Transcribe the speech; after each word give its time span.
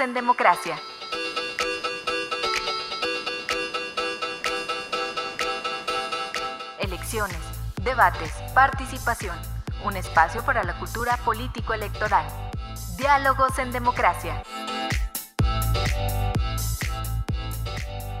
En 0.00 0.14
Democracia. 0.14 0.78
Elecciones, 6.78 7.36
debates, 7.82 8.32
participación. 8.54 9.36
Un 9.84 9.96
espacio 9.96 10.44
para 10.44 10.62
la 10.62 10.78
cultura 10.78 11.16
político-electoral. 11.24 12.24
Diálogos 12.96 13.58
en 13.58 13.72
Democracia. 13.72 14.42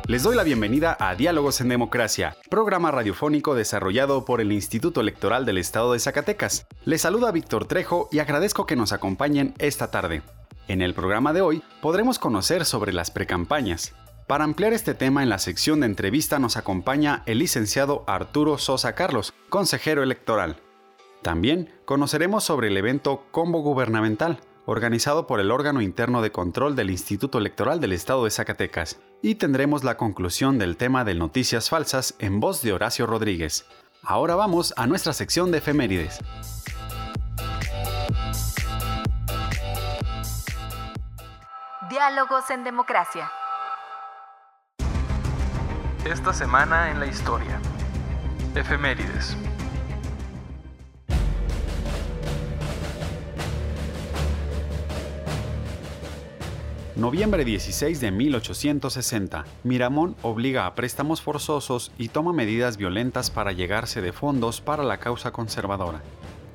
Les 0.06 0.22
doy 0.24 0.34
la 0.34 0.42
bienvenida 0.42 0.96
a 0.98 1.14
Diálogos 1.14 1.60
en 1.60 1.68
Democracia, 1.68 2.36
programa 2.50 2.90
radiofónico 2.90 3.54
desarrollado 3.54 4.24
por 4.24 4.40
el 4.40 4.50
Instituto 4.50 5.00
Electoral 5.00 5.46
del 5.46 5.58
Estado 5.58 5.92
de 5.92 6.00
Zacatecas. 6.00 6.66
Les 6.84 7.02
saluda 7.02 7.30
Víctor 7.30 7.66
Trejo 7.66 8.08
y 8.10 8.18
agradezco 8.18 8.66
que 8.66 8.74
nos 8.74 8.92
acompañen 8.92 9.54
esta 9.58 9.92
tarde. 9.92 10.22
En 10.68 10.82
el 10.82 10.92
programa 10.92 11.32
de 11.32 11.40
hoy 11.40 11.62
podremos 11.80 12.18
conocer 12.18 12.66
sobre 12.66 12.92
las 12.92 13.10
precampañas. 13.10 13.94
Para 14.26 14.44
ampliar 14.44 14.74
este 14.74 14.92
tema 14.92 15.22
en 15.22 15.30
la 15.30 15.38
sección 15.38 15.80
de 15.80 15.86
entrevista 15.86 16.38
nos 16.38 16.58
acompaña 16.58 17.22
el 17.24 17.38
licenciado 17.38 18.04
Arturo 18.06 18.58
Sosa 18.58 18.94
Carlos, 18.94 19.32
consejero 19.48 20.02
electoral. 20.02 20.56
También 21.22 21.72
conoceremos 21.86 22.44
sobre 22.44 22.68
el 22.68 22.76
evento 22.76 23.24
Combo 23.30 23.62
Gubernamental, 23.62 24.40
organizado 24.66 25.26
por 25.26 25.40
el 25.40 25.50
órgano 25.50 25.80
interno 25.80 26.20
de 26.20 26.32
control 26.32 26.76
del 26.76 26.90
Instituto 26.90 27.38
Electoral 27.38 27.80
del 27.80 27.94
Estado 27.94 28.24
de 28.24 28.30
Zacatecas. 28.30 29.00
Y 29.22 29.36
tendremos 29.36 29.84
la 29.84 29.96
conclusión 29.96 30.58
del 30.58 30.76
tema 30.76 31.02
de 31.06 31.14
noticias 31.14 31.70
falsas 31.70 32.14
en 32.18 32.40
voz 32.40 32.60
de 32.60 32.74
Horacio 32.74 33.06
Rodríguez. 33.06 33.64
Ahora 34.02 34.34
vamos 34.34 34.74
a 34.76 34.86
nuestra 34.86 35.14
sección 35.14 35.50
de 35.50 35.58
efemérides. 35.58 36.20
Diálogos 41.88 42.50
en 42.50 42.64
Democracia. 42.64 43.30
Esta 46.04 46.34
semana 46.34 46.90
en 46.90 47.00
la 47.00 47.06
historia. 47.06 47.60
Efemérides. 48.54 49.34
Noviembre 56.96 57.46
16 57.46 58.00
de 58.00 58.10
1860. 58.10 59.46
Miramón 59.62 60.14
obliga 60.20 60.66
a 60.66 60.74
préstamos 60.74 61.22
forzosos 61.22 61.92
y 61.96 62.08
toma 62.08 62.34
medidas 62.34 62.76
violentas 62.76 63.30
para 63.30 63.52
llegarse 63.52 64.02
de 64.02 64.12
fondos 64.12 64.60
para 64.60 64.82
la 64.82 64.98
causa 64.98 65.30
conservadora. 65.30 66.02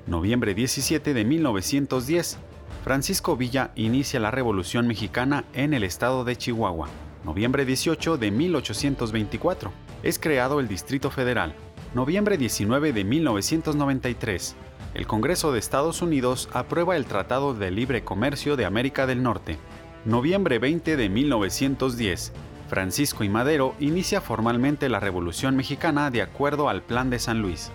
Noviembre 0.06 0.54
17 0.54 1.16
de 1.16 1.26
1910. 1.26 2.38
Francisco 2.84 3.38
Villa 3.38 3.72
inicia 3.76 4.20
la 4.20 4.30
Revolución 4.30 4.88
Mexicana 4.88 5.46
en 5.54 5.74
el 5.74 5.86
estado 5.86 6.26
de 6.26 6.36
Chihuahua. 6.36 6.90
Noviembre 7.24 7.64
18 7.64 8.18
de 8.18 8.30
1824. 8.30 9.72
Es 10.04 10.20
creado 10.20 10.60
el 10.60 10.68
Distrito 10.68 11.10
Federal. 11.10 11.56
Noviembre 11.94 12.38
19 12.38 12.92
de 12.92 13.06
1993. 13.06 14.58
El 14.96 15.08
Congreso 15.08 15.54
de 15.54 15.60
Estados 15.60 16.02
Unidos 16.02 16.50
aprueba 16.52 16.98
el 16.98 17.06
Tratado 17.06 17.54
de 17.54 17.72
Libre 17.72 18.04
Comercio 18.04 18.58
de 18.58 18.66
América 18.66 19.08
del 19.08 19.24
Norte. 19.24 19.58
Noviembre 20.04 20.60
20 20.60 20.98
de 20.98 21.08
1910. 21.08 22.34
Francisco 22.68 23.24
y 23.24 23.30
Madero 23.30 23.76
inicia 23.80 24.20
formalmente 24.20 24.90
la 24.90 25.00
Revolución 25.00 25.56
Mexicana 25.56 26.12
de 26.12 26.22
acuerdo 26.22 26.68
al 26.68 26.82
Plan 26.82 27.10
de 27.10 27.20
San 27.20 27.42
Luis. 27.42 27.72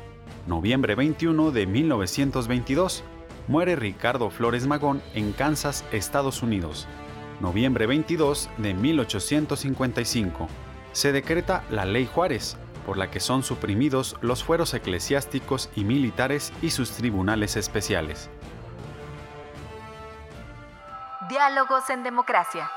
Noviembre 0.47 0.94
21 0.97 1.50
de 1.50 1.66
1922 1.66 3.05
muere 3.48 3.76
Ricardo 3.76 4.31
Flores 4.31 4.66
Magón 4.66 5.03
en 5.14 5.32
Kansas, 5.32 5.84
Estados 5.91 6.42
Unidos. 6.42 6.86
Noviembre 7.41 7.86
22 7.86 8.50
de 8.59 8.75
1855. 8.75 10.48
Se 10.92 11.12
decreta 11.12 11.64
la 11.70 11.84
Ley 11.84 12.06
Juárez, 12.06 12.56
por 12.84 12.98
la 12.98 13.10
que 13.10 13.20
son 13.20 13.42
suprimidos 13.42 14.16
los 14.20 14.44
fueros 14.44 14.75
eclesiásticos 14.75 15.70
y 15.75 15.84
militares 15.84 16.53
y 16.62 16.70
sus 16.70 16.92
tribunales 16.92 17.56
especiales. 17.56 18.31
Diálogos 21.28 21.88
en 21.91 22.03
Democracia. 22.03 22.70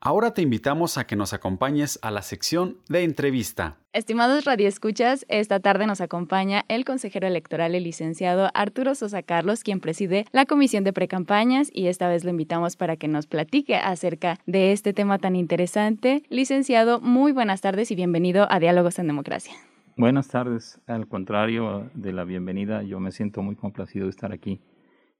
Ahora 0.00 0.32
te 0.32 0.42
invitamos 0.42 0.96
a 0.96 1.06
que 1.06 1.16
nos 1.16 1.32
acompañes 1.32 1.98
a 2.02 2.10
la 2.10 2.22
sección 2.22 2.78
de 2.88 3.02
entrevista. 3.02 3.78
Estimados 3.94 4.44
radioescuchas, 4.44 5.24
esta 5.30 5.60
tarde 5.60 5.86
nos 5.86 6.02
acompaña 6.02 6.62
el 6.68 6.84
consejero 6.84 7.26
electoral, 7.26 7.74
el 7.74 7.84
licenciado 7.84 8.50
Arturo 8.52 8.94
Sosa 8.94 9.22
Carlos, 9.22 9.64
quien 9.64 9.80
preside 9.80 10.26
la 10.30 10.44
Comisión 10.44 10.84
de 10.84 10.92
Precampañas 10.92 11.70
y 11.72 11.86
esta 11.86 12.06
vez 12.06 12.22
lo 12.22 12.30
invitamos 12.30 12.76
para 12.76 12.98
que 12.98 13.08
nos 13.08 13.26
platique 13.26 13.76
acerca 13.76 14.36
de 14.44 14.72
este 14.72 14.92
tema 14.92 15.18
tan 15.18 15.36
interesante. 15.36 16.22
Licenciado, 16.28 17.00
muy 17.00 17.32
buenas 17.32 17.62
tardes 17.62 17.90
y 17.90 17.94
bienvenido 17.94 18.46
a 18.50 18.60
Diálogos 18.60 18.98
en 18.98 19.06
Democracia. 19.06 19.54
Buenas 19.96 20.28
tardes, 20.28 20.78
al 20.86 21.08
contrario 21.08 21.90
de 21.94 22.12
la 22.12 22.24
bienvenida, 22.24 22.82
yo 22.82 23.00
me 23.00 23.10
siento 23.10 23.40
muy 23.40 23.56
complacido 23.56 24.04
de 24.04 24.10
estar 24.10 24.32
aquí 24.32 24.60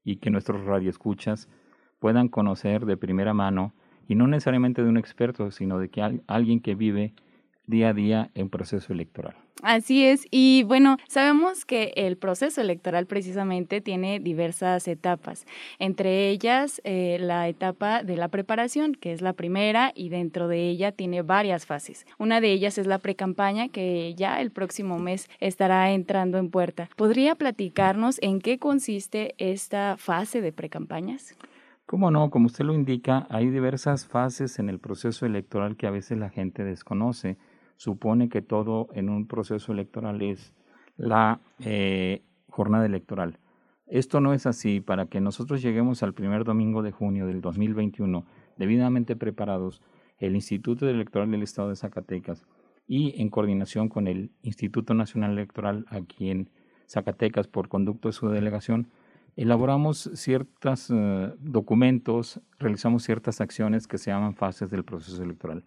y 0.03 0.17
que 0.17 0.29
nuestros 0.29 0.63
radioescuchas 0.63 1.49
puedan 1.97 2.27
conocer 2.27 2.85
de 2.85 2.97
primera 2.97 3.33
mano 3.33 3.73
y 4.07 4.13
no 4.13 4.27
necesariamente 4.27 4.83
de 4.83 4.89
un 4.89 4.97
experto, 4.97 5.49
sino 5.49 5.79
de 5.79 5.89
que 5.89 6.21
alguien 6.27 6.59
que 6.59 6.75
vive 6.75 7.15
día 7.69 7.89
a 7.89 7.93
día 7.93 8.31
en 8.33 8.49
proceso 8.49 8.91
electoral. 8.91 9.35
Así 9.61 10.05
es, 10.05 10.25
y 10.31 10.63
bueno, 10.63 10.95
sabemos 11.09 11.65
que 11.65 11.91
el 11.97 12.15
proceso 12.15 12.61
electoral 12.61 13.07
precisamente 13.07 13.81
tiene 13.81 14.21
diversas 14.21 14.87
etapas, 14.87 15.45
entre 15.79 16.29
ellas 16.29 16.79
eh, 16.85 17.17
la 17.19 17.49
etapa 17.49 18.01
de 18.01 18.15
la 18.15 18.29
preparación, 18.29 18.95
que 18.95 19.11
es 19.11 19.21
la 19.21 19.33
primera, 19.33 19.91
y 19.95 20.07
dentro 20.07 20.47
de 20.47 20.69
ella 20.69 20.93
tiene 20.93 21.23
varias 21.23 21.65
fases. 21.65 22.05
Una 22.17 22.39
de 22.39 22.53
ellas 22.53 22.77
es 22.77 22.87
la 22.87 22.99
precampaña, 22.99 23.67
que 23.67 24.15
ya 24.15 24.39
el 24.39 24.51
próximo 24.51 24.97
mes 24.97 25.29
estará 25.41 25.91
entrando 25.91 26.37
en 26.37 26.49
puerta. 26.49 26.89
¿Podría 26.95 27.35
platicarnos 27.35 28.17
en 28.21 28.39
qué 28.39 28.59
consiste 28.59 29.35
esta 29.39 29.97
fase 29.97 30.39
de 30.39 30.53
precampañas? 30.53 31.35
¿Cómo 31.85 32.11
no? 32.11 32.29
Como 32.29 32.45
usted 32.45 32.63
lo 32.63 32.73
indica, 32.73 33.27
hay 33.29 33.49
diversas 33.49 34.05
fases 34.05 34.59
en 34.59 34.69
el 34.69 34.79
proceso 34.79 35.25
electoral 35.25 35.75
que 35.75 35.87
a 35.87 35.91
veces 35.91 36.17
la 36.17 36.29
gente 36.29 36.63
desconoce. 36.63 37.37
Supone 37.79 38.27
que 38.27 38.41
todo 38.41 38.89
en 38.93 39.07
un 39.07 39.25
proceso 39.25 39.71
electoral 39.71 40.21
es 40.21 40.53
la 40.97 41.39
eh, 41.59 42.23
jornada 42.49 42.85
electoral. 42.85 43.39
Esto 43.87 44.19
no 44.19 44.33
es 44.33 44.45
así. 44.45 44.81
Para 44.81 45.05
que 45.05 45.21
nosotros 45.21 45.61
lleguemos 45.61 46.03
al 46.03 46.13
primer 46.13 46.43
domingo 46.43 46.81
de 46.81 46.91
junio 46.91 47.25
del 47.25 47.39
2021 47.39 48.25
debidamente 48.57 49.15
preparados, 49.15 49.81
el 50.17 50.35
Instituto 50.35 50.89
Electoral 50.89 51.31
del 51.31 51.41
Estado 51.41 51.69
de 51.69 51.77
Zacatecas 51.77 52.45
y 52.85 53.21
en 53.21 53.29
coordinación 53.29 53.87
con 53.87 54.07
el 54.07 54.31
Instituto 54.43 54.93
Nacional 54.93 55.31
Electoral 55.31 55.85
aquí 55.87 56.31
en 56.31 56.49
Zacatecas 56.85 57.47
por 57.47 57.69
conducto 57.69 58.09
de 58.09 58.13
su 58.13 58.27
delegación, 58.27 58.89
elaboramos 59.37 60.11
ciertos 60.15 60.91
eh, 60.93 61.33
documentos, 61.39 62.41
realizamos 62.59 63.03
ciertas 63.03 63.39
acciones 63.39 63.87
que 63.87 63.97
se 63.97 64.11
llaman 64.11 64.35
fases 64.35 64.69
del 64.69 64.83
proceso 64.83 65.23
electoral. 65.23 65.63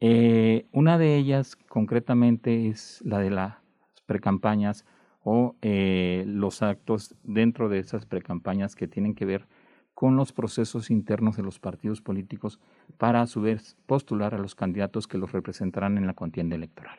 Eh, 0.00 0.66
una 0.72 0.98
de 0.98 1.16
ellas 1.16 1.56
concretamente 1.68 2.68
es 2.68 3.02
la 3.04 3.18
de 3.18 3.30
las 3.30 3.56
precampañas 4.04 4.84
o 5.22 5.56
eh, 5.62 6.24
los 6.26 6.62
actos 6.62 7.14
dentro 7.22 7.68
de 7.68 7.78
esas 7.78 8.06
precampañas 8.06 8.76
que 8.76 8.86
tienen 8.86 9.14
que 9.14 9.24
ver 9.24 9.46
con 9.94 10.14
los 10.14 10.32
procesos 10.32 10.90
internos 10.90 11.38
de 11.38 11.42
los 11.42 11.58
partidos 11.58 12.02
políticos 12.02 12.60
para 12.98 13.22
a 13.22 13.26
su 13.26 13.40
vez 13.40 13.76
postular 13.86 14.34
a 14.34 14.38
los 14.38 14.54
candidatos 14.54 15.08
que 15.08 15.16
los 15.16 15.32
representarán 15.32 15.96
en 15.96 16.06
la 16.06 16.12
contienda 16.12 16.54
electoral. 16.54 16.98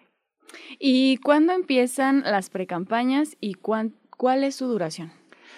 ¿Y 0.80 1.18
cuándo 1.18 1.54
empiezan 1.54 2.22
las 2.24 2.50
precampañas 2.50 3.38
y 3.40 3.54
cuál 3.54 3.94
es 4.44 4.56
su 4.56 4.66
duración? 4.66 5.12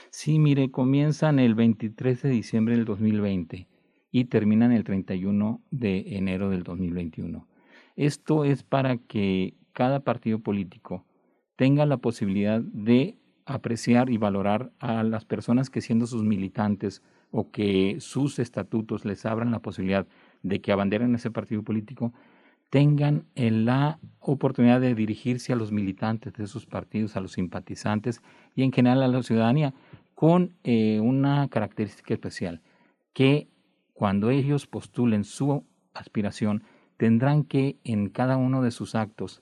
Sí, 0.09 0.37
mire, 0.37 0.69
comienzan 0.69 1.39
el 1.39 1.55
23 1.55 2.21
de 2.23 2.29
diciembre 2.29 2.75
del 2.75 2.85
2020 2.85 3.68
y 4.11 4.25
terminan 4.25 4.71
el 4.71 4.83
31 4.83 5.61
de 5.71 6.17
enero 6.17 6.49
del 6.49 6.63
2021. 6.63 7.47
Esto 7.95 8.45
es 8.45 8.63
para 8.63 8.97
que 8.97 9.55
cada 9.73 9.99
partido 10.01 10.39
político 10.39 11.05
tenga 11.55 11.85
la 11.85 11.97
posibilidad 11.97 12.61
de 12.61 13.17
apreciar 13.45 14.09
y 14.09 14.17
valorar 14.17 14.71
a 14.79 15.03
las 15.03 15.25
personas 15.25 15.69
que 15.69 15.81
siendo 15.81 16.07
sus 16.07 16.23
militantes 16.23 17.01
o 17.31 17.51
que 17.51 17.97
sus 17.99 18.39
estatutos 18.39 19.05
les 19.05 19.25
abran 19.25 19.51
la 19.51 19.59
posibilidad 19.59 20.07
de 20.43 20.61
que 20.61 20.71
abanderen 20.71 21.13
ese 21.15 21.31
partido 21.31 21.63
político, 21.63 22.13
tengan 22.69 23.25
la 23.35 23.99
oportunidad 24.19 24.79
de 24.79 24.95
dirigirse 24.95 25.53
a 25.53 25.55
los 25.55 25.71
militantes 25.71 26.33
de 26.33 26.43
esos 26.43 26.65
partidos, 26.65 27.15
a 27.15 27.21
los 27.21 27.33
simpatizantes 27.33 28.21
y 28.55 28.63
en 28.63 28.71
general 28.71 29.01
a 29.03 29.07
la 29.07 29.23
ciudadanía 29.23 29.73
con 30.13 30.53
eh, 30.63 30.99
una 30.99 31.47
característica 31.47 32.13
especial, 32.13 32.61
que 33.13 33.47
cuando 33.99 34.29
ellos 34.29 34.65
postulen 34.65 35.25
su 35.25 35.65
aspiración, 35.93 36.63
tendrán 36.95 37.43
que 37.43 37.75
en 37.83 38.07
cada 38.07 38.37
uno 38.37 38.61
de 38.61 38.71
sus 38.71 38.95
actos 38.95 39.41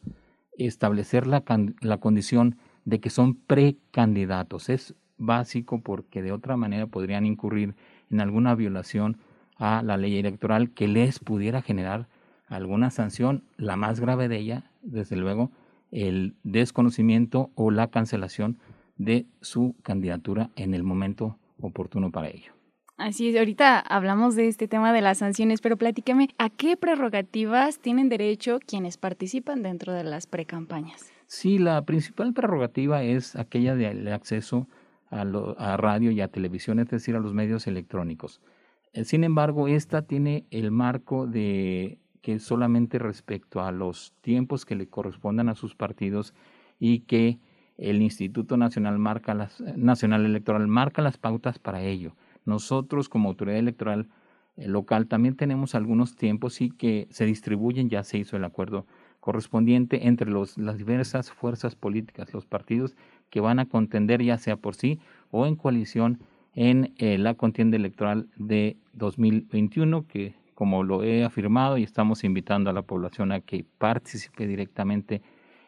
establecer 0.58 1.28
la, 1.28 1.44
la 1.80 1.98
condición 2.00 2.58
de 2.84 3.00
que 3.00 3.12
son 3.12 3.36
precandidatos. 3.36 4.70
Es 4.70 4.96
básico 5.20 5.82
porque 5.82 6.24
de 6.24 6.32
otra 6.32 6.58
manera 6.58 6.88
podrían 6.88 7.28
incurrir 7.28 7.76
en 8.10 8.20
alguna 8.20 8.56
violación 8.56 9.18
a 9.58 9.84
la 9.84 9.96
ley 9.96 10.18
electoral 10.18 10.72
que 10.72 10.88
les 10.88 11.20
pudiera 11.20 11.62
generar 11.62 12.08
alguna 12.48 12.90
sanción, 12.90 13.44
la 13.58 13.76
más 13.76 14.00
grave 14.00 14.28
de 14.28 14.38
ella, 14.40 14.72
desde 14.82 15.18
luego, 15.18 15.52
el 15.92 16.34
desconocimiento 16.42 17.52
o 17.54 17.70
la 17.70 17.92
cancelación 17.92 18.58
de 18.98 19.28
su 19.40 19.76
candidatura 19.84 20.50
en 20.56 20.74
el 20.74 20.82
momento 20.82 21.38
oportuno 21.62 22.10
para 22.12 22.30
ello. 22.30 22.57
Así 22.98 23.30
es, 23.30 23.38
ahorita 23.38 23.80
hablamos 23.80 24.36
de 24.36 24.48
este 24.48 24.68
tema 24.68 24.92
de 24.92 25.02
las 25.02 25.20
sanciones, 25.20 25.62
pero 25.62 25.78
platícame, 25.78 26.30
¿a 26.40 26.50
qué 26.50 26.76
prerrogativas 26.76 27.78
tienen 27.78 28.10
derecho 28.10 28.58
quienes 28.66 28.98
participan 28.98 29.62
dentro 29.62 29.94
de 29.94 30.04
las 30.04 30.26
precampañas? 30.26 31.12
Sí, 31.28 31.60
la 31.60 31.86
principal 31.86 32.34
prerrogativa 32.34 33.04
es 33.04 33.36
aquella 33.36 33.76
del 33.76 34.08
acceso 34.12 34.68
a, 35.12 35.78
radio 35.78 36.10
y 36.10 36.22
a 36.22 36.28
televisión, 36.30 36.80
es 36.80 36.88
decir, 36.88 37.16
a 37.16 37.20
los 37.20 37.36
medios 37.36 37.68
electrónicos. 37.68 38.42
Eh, 38.94 39.04
sin 39.04 39.24
embargo, 39.24 39.68
esta 39.68 40.02
tiene 40.02 40.46
el 40.50 40.72
marco 40.72 41.28
de 41.28 42.00
que 42.24 42.40
solamente 42.40 42.98
respecto 42.98 43.62
a 43.62 43.72
los 43.72 44.14
tiempos 44.22 44.66
que 44.66 44.76
le 44.76 44.88
correspondan 44.88 45.50
a 45.50 45.56
sus 45.56 45.76
partidos 45.76 46.34
y 46.80 47.02
que 47.02 47.38
el 47.78 48.02
Instituto 48.02 48.58
Nacional, 48.58 48.98
marca 48.98 49.36
las, 49.36 49.62
Nacional 49.62 50.26
Electoral 50.26 50.68
marca 50.68 51.04
las 51.04 51.18
pautas 51.18 51.60
para 51.60 51.84
ello. 51.84 52.16
Nosotros 52.48 53.10
como 53.10 53.30
autoridad 53.30 53.60
electoral 53.60 54.08
eh, 54.56 54.68
local 54.68 55.08
también 55.08 55.36
tenemos 55.36 55.76
algunos 55.76 56.16
tiempos 56.16 56.62
y 56.62 56.70
que 56.70 57.08
se 57.12 57.26
distribuyen, 57.26 57.90
ya 57.90 58.04
se 58.04 58.18
hizo 58.18 58.38
el 58.38 58.46
acuerdo 58.46 58.86
correspondiente 59.20 60.08
entre 60.08 60.30
los, 60.30 60.58
las 60.58 60.78
diversas 60.78 61.32
fuerzas 61.32 61.76
políticas, 61.76 62.34
los 62.34 62.46
partidos 62.46 62.96
que 63.30 63.42
van 63.42 63.60
a 63.60 63.66
contender 63.66 64.24
ya 64.24 64.38
sea 64.38 64.56
por 64.56 64.76
sí 64.76 65.00
o 65.32 65.46
en 65.46 65.56
coalición 65.56 66.20
en 66.56 66.94
eh, 66.98 67.18
la 67.18 67.36
contienda 67.36 67.78
electoral 67.78 68.30
de 68.38 68.78
2021, 68.94 70.08
que 70.08 70.34
como 70.56 70.84
lo 70.84 71.04
he 71.04 71.24
afirmado 71.24 71.78
y 71.78 71.84
estamos 71.84 72.24
invitando 72.24 72.70
a 72.70 72.74
la 72.74 72.82
población 72.82 73.32
a 73.32 73.42
que 73.42 73.64
participe 73.78 74.48
directamente 74.48 75.22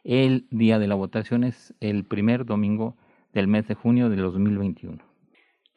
el 0.04 0.48
día 0.50 0.80
de 0.80 0.88
la 0.88 0.96
votación, 0.96 1.44
es 1.44 1.75
el 1.80 2.06
primer 2.06 2.46
domingo 2.46 2.96
del 3.34 3.48
mes 3.48 3.68
de 3.68 3.75
junio 3.75 4.10
de 4.10 4.16
2021. 4.16 5.09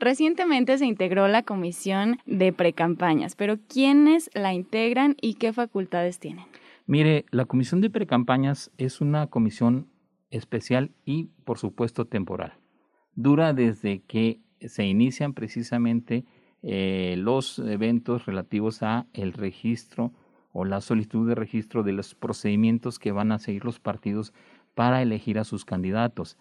Recientemente 0.03 0.79
se 0.79 0.87
integró 0.87 1.29
la 1.29 1.45
comisión 1.45 2.19
de 2.27 2.53
precampañas, 2.53 3.37
pero 3.37 3.59
¿quiénes 3.69 4.31
la 4.35 4.53
integran 4.53 5.15
y 5.21 5.35
qué 5.35 5.53
facultades 5.53 6.19
tienen? 6.19 6.45
Mire, 6.87 7.25
la 7.31 7.45
comisión 7.45 7.81
de 7.81 7.89
precampañas 7.89 8.73
es 8.79 9.01
una 9.01 9.29
comisión 9.29 9.87
especial 10.31 10.91
y, 11.05 11.27
por 11.45 11.59
supuesto, 11.59 12.05
temporal. 12.05 12.55
Dura 13.15 13.53
desde 13.53 14.01
que 14.01 14.41
se 14.61 14.85
inician 14.85 15.35
precisamente 15.35 16.25
eh, 16.65 17.15
los 17.17 17.61
eventos 17.61 18.27
relativos 18.27 18.83
a 18.83 19.07
el 19.13 19.33
registro 19.33 20.13
o 20.51 20.65
la 20.65 20.81
solicitud 20.81 21.29
de 21.29 21.37
registro 21.37 21.85
de 21.85 21.93
los 21.93 22.17
procedimientos 22.17 22.99
que 22.99 23.13
van 23.13 23.31
a 23.31 23.39
seguir 23.39 23.65
los 23.65 23.79
partidos 23.79 24.35
para 24.75 25.01
elegir 25.01 25.39
a 25.39 25.45
sus 25.45 25.65
candidatos 25.65 26.39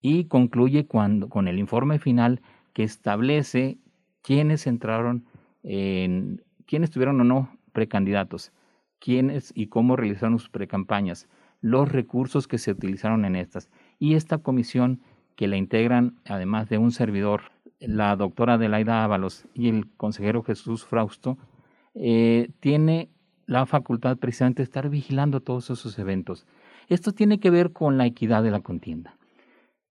y 0.00 0.26
concluye 0.26 0.86
cuando, 0.86 1.28
con 1.28 1.48
el 1.48 1.58
informe 1.58 1.98
final 1.98 2.40
que 2.76 2.82
establece 2.82 3.78
quiénes 4.20 4.66
entraron 4.66 5.24
en 5.62 6.42
quiénes 6.66 6.90
tuvieron 6.90 7.18
o 7.22 7.24
no 7.24 7.48
precandidatos, 7.72 8.52
quiénes 8.98 9.50
y 9.56 9.68
cómo 9.68 9.96
realizaron 9.96 10.38
sus 10.38 10.50
precampañas, 10.50 11.26
los 11.62 11.90
recursos 11.90 12.46
que 12.46 12.58
se 12.58 12.72
utilizaron 12.72 13.24
en 13.24 13.34
estas. 13.34 13.70
Y 13.98 14.12
esta 14.12 14.36
comisión 14.36 15.00
que 15.36 15.48
la 15.48 15.56
integran, 15.56 16.16
además 16.26 16.68
de 16.68 16.76
un 16.76 16.90
servidor, 16.90 17.44
la 17.80 18.14
doctora 18.14 18.54
Adelaida 18.54 19.04
Ábalos 19.04 19.46
y 19.54 19.70
el 19.70 19.88
consejero 19.96 20.42
Jesús 20.42 20.84
Frausto, 20.84 21.38
eh, 21.94 22.50
tiene 22.60 23.08
la 23.46 23.64
facultad 23.64 24.18
precisamente 24.18 24.60
de 24.60 24.64
estar 24.64 24.90
vigilando 24.90 25.40
todos 25.40 25.70
esos 25.70 25.98
eventos. 25.98 26.46
Esto 26.88 27.12
tiene 27.12 27.40
que 27.40 27.48
ver 27.48 27.72
con 27.72 27.96
la 27.96 28.04
equidad 28.04 28.42
de 28.42 28.50
la 28.50 28.60
contienda. 28.60 29.15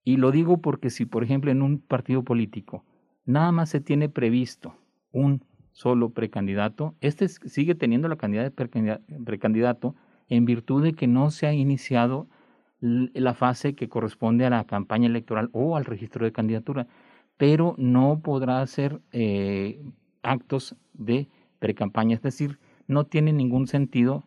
Y 0.06 0.18
lo 0.18 0.32
digo 0.32 0.62
porque 0.62 0.90
si, 0.90 1.06
por 1.06 1.24
ejemplo, 1.24 1.52
en 1.52 1.62
un 1.62 1.80
partido 1.80 2.24
político 2.24 2.86
nada 3.26 3.52
más 3.52 3.70
se 3.70 3.82
tiene 3.82 4.08
previsto 4.08 4.76
un 5.12 5.44
solo 5.72 6.12
precandidato, 6.12 6.96
este 7.02 7.28
sigue 7.28 7.76
teniendo 7.76 8.08
la 8.08 8.16
cantidad 8.16 8.44
de 8.44 9.00
precandidato 9.26 9.96
en 10.30 10.46
virtud 10.46 10.84
de 10.84 10.94
que 10.94 11.08
no 11.08 11.32
se 11.32 11.48
ha 11.48 11.54
iniciado 11.54 12.28
la 12.80 13.34
fase 13.34 13.74
que 13.74 13.90
corresponde 13.90 14.46
a 14.46 14.52
la 14.52 14.64
campaña 14.66 15.08
electoral 15.08 15.50
o 15.54 15.76
al 15.76 15.86
registro 15.86 16.24
de 16.24 16.32
candidatura, 16.32 16.88
pero 17.38 17.74
no 17.78 18.20
podrá 18.22 18.62
hacer 18.62 19.02
eh, 19.12 19.84
actos 20.22 20.76
de 20.94 21.28
precampaña, 21.60 22.16
es 22.16 22.22
decir, 22.22 22.60
no 22.88 23.06
tiene 23.06 23.34
ningún 23.34 23.68
sentido 23.68 24.24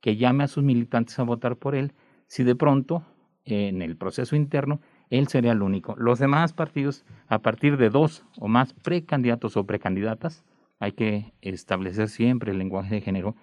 que 0.00 0.16
llame 0.16 0.44
a 0.44 0.48
sus 0.48 0.62
militantes 0.62 1.18
a 1.18 1.22
votar 1.22 1.56
por 1.56 1.74
él 1.74 1.94
si 2.26 2.44
de 2.44 2.54
pronto 2.54 3.02
en 3.44 3.82
el 3.82 3.96
proceso 3.96 4.36
interno 4.36 4.80
él 5.12 5.28
sería 5.28 5.52
el 5.52 5.60
único. 5.60 5.94
Los 5.98 6.18
demás 6.18 6.54
partidos, 6.54 7.04
a 7.28 7.40
partir 7.40 7.76
de 7.76 7.90
dos 7.90 8.24
o 8.38 8.48
más 8.48 8.72
precandidatos 8.72 9.58
o 9.58 9.66
precandidatas, 9.66 10.42
hay 10.78 10.92
que 10.92 11.34
establecer 11.42 12.08
siempre 12.08 12.52
el 12.52 12.58
lenguaje 12.58 12.94
de 12.94 13.00
género, 13.02 13.36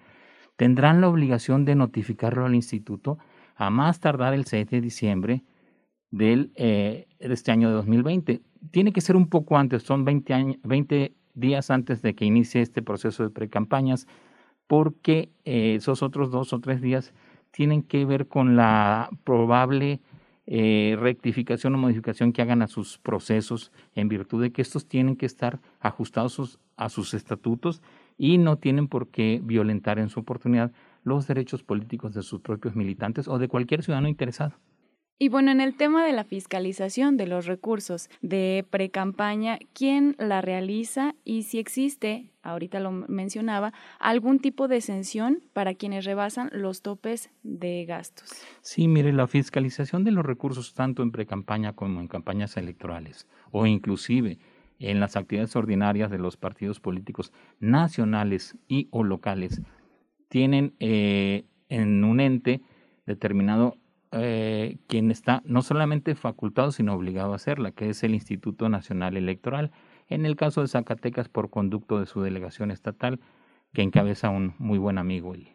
tendrán 0.56 1.00
la 1.00 1.08
obligación 1.08 1.64
de 1.64 1.76
notificarlo 1.76 2.44
al 2.44 2.56
instituto 2.56 3.18
a 3.54 3.70
más 3.70 4.00
tardar 4.00 4.34
el 4.34 4.46
6 4.46 4.68
de 4.68 4.80
diciembre 4.80 5.44
del, 6.10 6.50
eh, 6.56 7.06
de 7.20 7.32
este 7.32 7.52
año 7.52 7.68
de 7.68 7.74
2020. 7.74 8.40
Tiene 8.72 8.92
que 8.92 9.00
ser 9.00 9.14
un 9.14 9.28
poco 9.28 9.56
antes, 9.56 9.84
son 9.84 10.04
20, 10.04 10.58
20 10.64 11.14
días 11.34 11.70
antes 11.70 12.02
de 12.02 12.16
que 12.16 12.24
inicie 12.24 12.62
este 12.62 12.82
proceso 12.82 13.22
de 13.22 13.30
precampañas, 13.30 14.08
porque 14.66 15.30
eh, 15.44 15.76
esos 15.76 16.02
otros 16.02 16.32
dos 16.32 16.52
o 16.52 16.58
tres 16.58 16.80
días 16.82 17.14
tienen 17.52 17.84
que 17.84 18.04
ver 18.04 18.26
con 18.26 18.56
la 18.56 19.08
probable 19.22 20.00
eh, 20.52 20.96
rectificación 20.98 21.76
o 21.76 21.78
modificación 21.78 22.32
que 22.32 22.42
hagan 22.42 22.60
a 22.60 22.66
sus 22.66 22.98
procesos 22.98 23.70
en 23.94 24.08
virtud 24.08 24.42
de 24.42 24.50
que 24.50 24.62
estos 24.62 24.88
tienen 24.88 25.14
que 25.14 25.24
estar 25.24 25.60
ajustados 25.78 26.58
a 26.76 26.88
sus 26.88 27.14
estatutos 27.14 27.82
y 28.18 28.36
no 28.38 28.56
tienen 28.56 28.88
por 28.88 29.06
qué 29.06 29.40
violentar 29.44 30.00
en 30.00 30.08
su 30.08 30.18
oportunidad 30.18 30.72
los 31.04 31.28
derechos 31.28 31.62
políticos 31.62 32.14
de 32.14 32.22
sus 32.22 32.40
propios 32.40 32.74
militantes 32.74 33.28
o 33.28 33.38
de 33.38 33.46
cualquier 33.46 33.84
ciudadano 33.84 34.08
interesado. 34.08 34.54
Y 35.22 35.28
bueno, 35.28 35.50
en 35.50 35.60
el 35.60 35.74
tema 35.74 36.02
de 36.02 36.14
la 36.14 36.24
fiscalización 36.24 37.18
de 37.18 37.26
los 37.26 37.44
recursos 37.44 38.08
de 38.22 38.64
precampaña, 38.70 39.58
¿quién 39.74 40.16
la 40.18 40.40
realiza 40.40 41.14
y 41.26 41.42
si 41.42 41.58
existe, 41.58 42.32
ahorita 42.42 42.80
lo 42.80 42.90
mencionaba, 42.90 43.74
algún 43.98 44.38
tipo 44.38 44.66
de 44.66 44.78
exención 44.78 45.42
para 45.52 45.74
quienes 45.74 46.06
rebasan 46.06 46.48
los 46.54 46.80
topes 46.80 47.28
de 47.42 47.84
gastos? 47.84 48.30
Sí, 48.62 48.88
mire, 48.88 49.12
la 49.12 49.26
fiscalización 49.26 50.04
de 50.04 50.12
los 50.12 50.24
recursos 50.24 50.72
tanto 50.72 51.02
en 51.02 51.12
precampaña 51.12 51.74
como 51.74 52.00
en 52.00 52.08
campañas 52.08 52.56
electorales 52.56 53.28
o 53.50 53.66
inclusive 53.66 54.38
en 54.78 55.00
las 55.00 55.16
actividades 55.16 55.54
ordinarias 55.54 56.10
de 56.10 56.16
los 56.16 56.38
partidos 56.38 56.80
políticos 56.80 57.30
nacionales 57.58 58.56
y 58.68 58.88
o 58.90 59.04
locales 59.04 59.60
tienen 60.28 60.72
eh, 60.80 61.44
en 61.68 62.04
un 62.04 62.20
ente 62.20 62.62
determinado 63.04 63.76
eh, 64.12 64.78
quien 64.86 65.10
está 65.10 65.42
no 65.44 65.62
solamente 65.62 66.14
facultado, 66.14 66.72
sino 66.72 66.94
obligado 66.94 67.32
a 67.32 67.36
hacerla, 67.36 67.72
que 67.72 67.90
es 67.90 68.02
el 68.02 68.14
Instituto 68.14 68.68
Nacional 68.68 69.16
Electoral. 69.16 69.70
En 70.08 70.26
el 70.26 70.36
caso 70.36 70.62
de 70.62 70.68
Zacatecas, 70.68 71.28
por 71.28 71.50
conducto 71.50 72.00
de 72.00 72.06
su 72.06 72.20
delegación 72.20 72.70
estatal, 72.70 73.20
que 73.72 73.82
encabeza 73.82 74.30
un 74.30 74.54
muy 74.58 74.78
buen 74.78 74.98
amigo, 74.98 75.34
el 75.34 75.48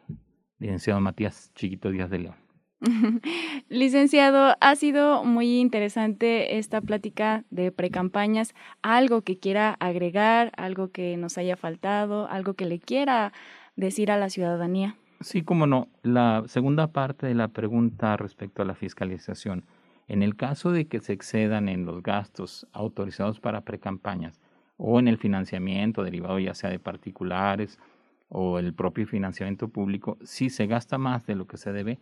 licenciado 0.59 1.01
Matías 1.01 1.51
Chiquito 1.53 1.91
Díaz 1.91 2.09
de 2.09 2.19
León. 2.19 2.35
Licenciado, 3.69 4.55
ha 4.59 4.75
sido 4.75 5.23
muy 5.23 5.59
interesante 5.59 6.57
esta 6.57 6.81
plática 6.81 7.43
de 7.49 7.71
precampañas. 7.71 8.53
¿Algo 8.81 9.21
que 9.21 9.37
quiera 9.37 9.75
agregar, 9.79 10.51
algo 10.57 10.91
que 10.91 11.17
nos 11.17 11.37
haya 11.37 11.57
faltado, 11.57 12.27
algo 12.29 12.53
que 12.53 12.65
le 12.65 12.79
quiera 12.79 13.33
decir 13.75 14.11
a 14.11 14.17
la 14.17 14.29
ciudadanía. 14.29 14.95
Sí, 15.21 15.43
como 15.43 15.65
no. 15.65 15.87
La 16.03 16.43
segunda 16.47 16.87
parte 16.87 17.25
de 17.27 17.35
la 17.35 17.47
pregunta 17.47 18.17
respecto 18.17 18.61
a 18.61 18.65
la 18.65 18.75
fiscalización. 18.75 19.65
En 20.07 20.21
el 20.21 20.35
caso 20.35 20.71
de 20.71 20.87
que 20.87 20.99
se 20.99 21.13
excedan 21.13 21.67
en 21.67 21.85
los 21.85 22.03
gastos 22.03 22.67
autorizados 22.73 23.39
para 23.39 23.61
precampañas 23.61 24.39
o 24.77 24.99
en 24.99 25.07
el 25.07 25.17
financiamiento 25.17 26.03
derivado 26.03 26.37
ya 26.37 26.53
sea 26.53 26.69
de 26.69 26.79
particulares 26.79 27.79
o 28.27 28.59
el 28.59 28.73
propio 28.73 29.07
financiamiento 29.07 29.69
público, 29.69 30.17
si 30.23 30.49
se 30.49 30.67
gasta 30.67 30.97
más 30.97 31.25
de 31.25 31.35
lo 31.35 31.47
que 31.47 31.57
se 31.57 31.71
debe, 31.71 31.99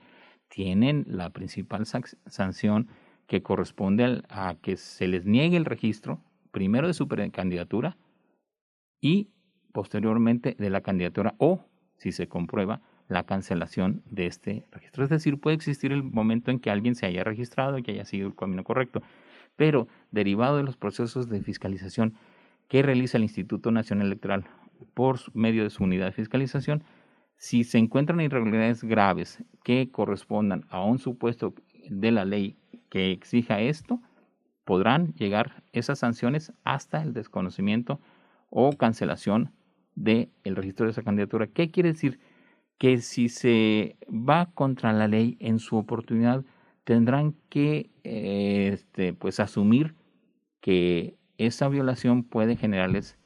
tienen 0.49 1.05
la 1.07 1.29
principal 1.29 1.85
sanción 1.85 2.87
que 3.27 3.41
corresponde 3.41 4.23
a 4.29 4.55
que 4.61 4.75
se 4.75 5.07
les 5.07 5.25
niegue 5.25 5.55
el 5.55 5.65
registro, 5.65 6.19
primero 6.51 6.87
de 6.87 6.93
su 6.93 7.07
candidatura 7.07 7.97
y 8.99 9.29
posteriormente 9.71 10.55
de 10.57 10.69
la 10.69 10.81
candidatura 10.81 11.35
o, 11.37 11.65
si 11.97 12.11
se 12.11 12.27
comprueba, 12.27 12.81
la 13.07 13.23
cancelación 13.23 14.01
de 14.09 14.27
este 14.27 14.65
registro. 14.71 15.03
Es 15.03 15.09
decir, 15.09 15.39
puede 15.39 15.55
existir 15.55 15.91
el 15.91 16.03
momento 16.03 16.51
en 16.51 16.59
que 16.59 16.69
alguien 16.69 16.95
se 16.95 17.05
haya 17.05 17.23
registrado 17.23 17.77
y 17.77 17.83
que 17.83 17.91
haya 17.91 18.05
seguido 18.05 18.27
el 18.27 18.35
camino 18.35 18.63
correcto, 18.63 19.01
pero 19.55 19.87
derivado 20.11 20.57
de 20.57 20.63
los 20.63 20.77
procesos 20.77 21.29
de 21.29 21.41
fiscalización 21.41 22.15
que 22.67 22.81
realiza 22.81 23.17
el 23.17 23.23
Instituto 23.23 23.71
Nacional 23.71 24.07
Electoral 24.07 24.45
por 24.93 25.19
medio 25.35 25.63
de 25.63 25.69
su 25.69 25.83
unidad 25.83 26.07
de 26.07 26.11
fiscalización, 26.11 26.83
si 27.37 27.63
se 27.63 27.77
encuentran 27.77 28.21
irregularidades 28.21 28.83
graves 28.83 29.43
que 29.63 29.89
correspondan 29.91 30.65
a 30.69 30.83
un 30.83 30.97
supuesto 30.97 31.53
de 31.89 32.11
la 32.11 32.25
ley 32.25 32.57
que 32.89 33.11
exija 33.11 33.59
esto, 33.59 33.99
podrán 34.65 35.13
llegar 35.13 35.63
esas 35.73 35.99
sanciones 35.99 36.53
hasta 36.63 37.01
el 37.01 37.13
desconocimiento 37.13 37.99
o 38.49 38.71
cancelación 38.77 39.51
del 39.95 40.29
registro 40.43 40.85
de 40.85 40.91
esa 40.91 41.03
candidatura. 41.03 41.47
¿Qué 41.47 41.69
quiere 41.69 41.91
decir? 41.91 42.19
Que 42.83 42.97
si 42.97 43.29
se 43.29 43.95
va 44.09 44.51
contra 44.53 44.91
la 44.91 45.07
ley 45.07 45.37
en 45.39 45.59
su 45.59 45.77
oportunidad, 45.77 46.43
tendrán 46.83 47.33
que 47.47 47.89
eh, 48.03 48.71
este, 48.73 49.13
pues 49.13 49.39
asumir 49.39 49.95
que 50.59 51.15
esa 51.37 51.69
violación 51.69 52.25
puede 52.25 52.57
generarles, 52.57 53.17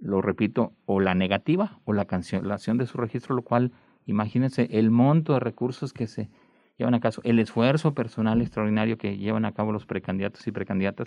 lo 0.00 0.20
repito, 0.20 0.72
o 0.84 0.98
la 0.98 1.14
negativa 1.14 1.78
o 1.84 1.92
la 1.92 2.06
cancelación 2.06 2.76
de 2.76 2.86
su 2.86 2.98
registro, 2.98 3.36
lo 3.36 3.42
cual, 3.42 3.70
imagínense 4.04 4.66
el 4.72 4.90
monto 4.90 5.34
de 5.34 5.38
recursos 5.38 5.92
que 5.92 6.08
se 6.08 6.28
llevan 6.76 6.94
a 6.94 6.98
cabo, 6.98 7.14
el 7.22 7.38
esfuerzo 7.38 7.94
personal 7.94 8.40
extraordinario 8.40 8.98
que 8.98 9.16
llevan 9.16 9.44
a 9.44 9.52
cabo 9.52 9.70
los 9.70 9.86
precandidatos 9.86 10.44
y 10.48 10.50
precandidatas, 10.50 11.06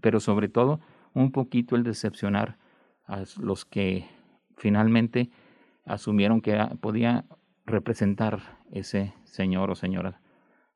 pero 0.00 0.20
sobre 0.20 0.48
todo 0.48 0.78
un 1.14 1.32
poquito 1.32 1.74
el 1.74 1.82
decepcionar 1.82 2.58
a 3.08 3.24
los 3.40 3.64
que 3.64 4.06
finalmente 4.56 5.30
asumieron 5.84 6.40
que 6.42 6.56
podía 6.80 7.24
representar 7.70 8.58
ese 8.72 9.14
señor 9.24 9.70
o 9.70 9.74
señora 9.74 10.20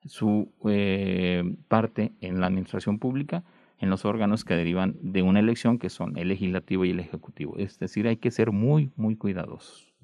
su 0.05 0.51
eh, 0.69 1.43
parte 1.67 2.13
en 2.21 2.39
la 2.39 2.47
administración 2.47 2.99
pública 2.99 3.43
en 3.79 3.89
los 3.89 4.05
órganos 4.05 4.45
que 4.45 4.55
derivan 4.55 4.95
de 5.01 5.21
una 5.21 5.39
elección 5.39 5.79
que 5.79 5.89
son 5.89 6.17
el 6.17 6.29
legislativo 6.29 6.85
y 6.85 6.91
el 6.91 6.99
ejecutivo. 6.99 7.57
Es 7.57 7.77
decir, 7.79 8.07
hay 8.07 8.17
que 8.17 8.31
ser 8.31 8.51
muy, 8.51 8.91
muy 8.95 9.15
cuidadosos. 9.15 9.95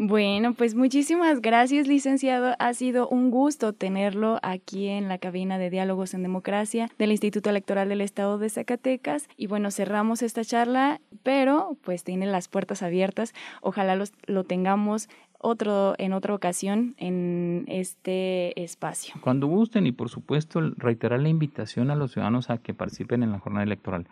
Bueno, 0.00 0.54
pues 0.54 0.76
muchísimas 0.76 1.40
gracias, 1.40 1.88
licenciado. 1.88 2.54
Ha 2.60 2.72
sido 2.72 3.08
un 3.08 3.32
gusto 3.32 3.72
tenerlo 3.72 4.38
aquí 4.44 4.86
en 4.86 5.08
la 5.08 5.18
cabina 5.18 5.58
de 5.58 5.70
Diálogos 5.70 6.14
en 6.14 6.22
Democracia 6.22 6.88
del 6.98 7.10
Instituto 7.10 7.50
Electoral 7.50 7.88
del 7.88 8.00
Estado 8.00 8.38
de 8.38 8.48
Zacatecas. 8.48 9.26
Y 9.36 9.48
bueno, 9.48 9.72
cerramos 9.72 10.22
esta 10.22 10.44
charla, 10.44 11.00
pero 11.24 11.76
pues 11.82 12.04
tiene 12.04 12.26
las 12.26 12.46
puertas 12.46 12.84
abiertas. 12.84 13.34
Ojalá 13.60 13.96
los, 13.96 14.12
lo 14.26 14.44
tengamos 14.44 15.08
otro, 15.38 15.94
en 15.98 16.12
otra 16.12 16.34
ocasión 16.34 16.94
en 16.98 17.64
este 17.68 18.60
espacio. 18.62 19.14
Cuando 19.20 19.46
gusten 19.46 19.86
y 19.86 19.92
por 19.92 20.08
supuesto 20.08 20.60
reiterar 20.76 21.20
la 21.20 21.28
invitación 21.28 21.90
a 21.90 21.96
los 21.96 22.12
ciudadanos 22.12 22.50
a 22.50 22.58
que 22.58 22.74
participen 22.74 23.22
en 23.22 23.32
la 23.32 23.38
jornada 23.38 23.64
electoral, 23.64 24.06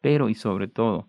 pero 0.00 0.28
y 0.28 0.34
sobre 0.34 0.68
todo 0.68 1.06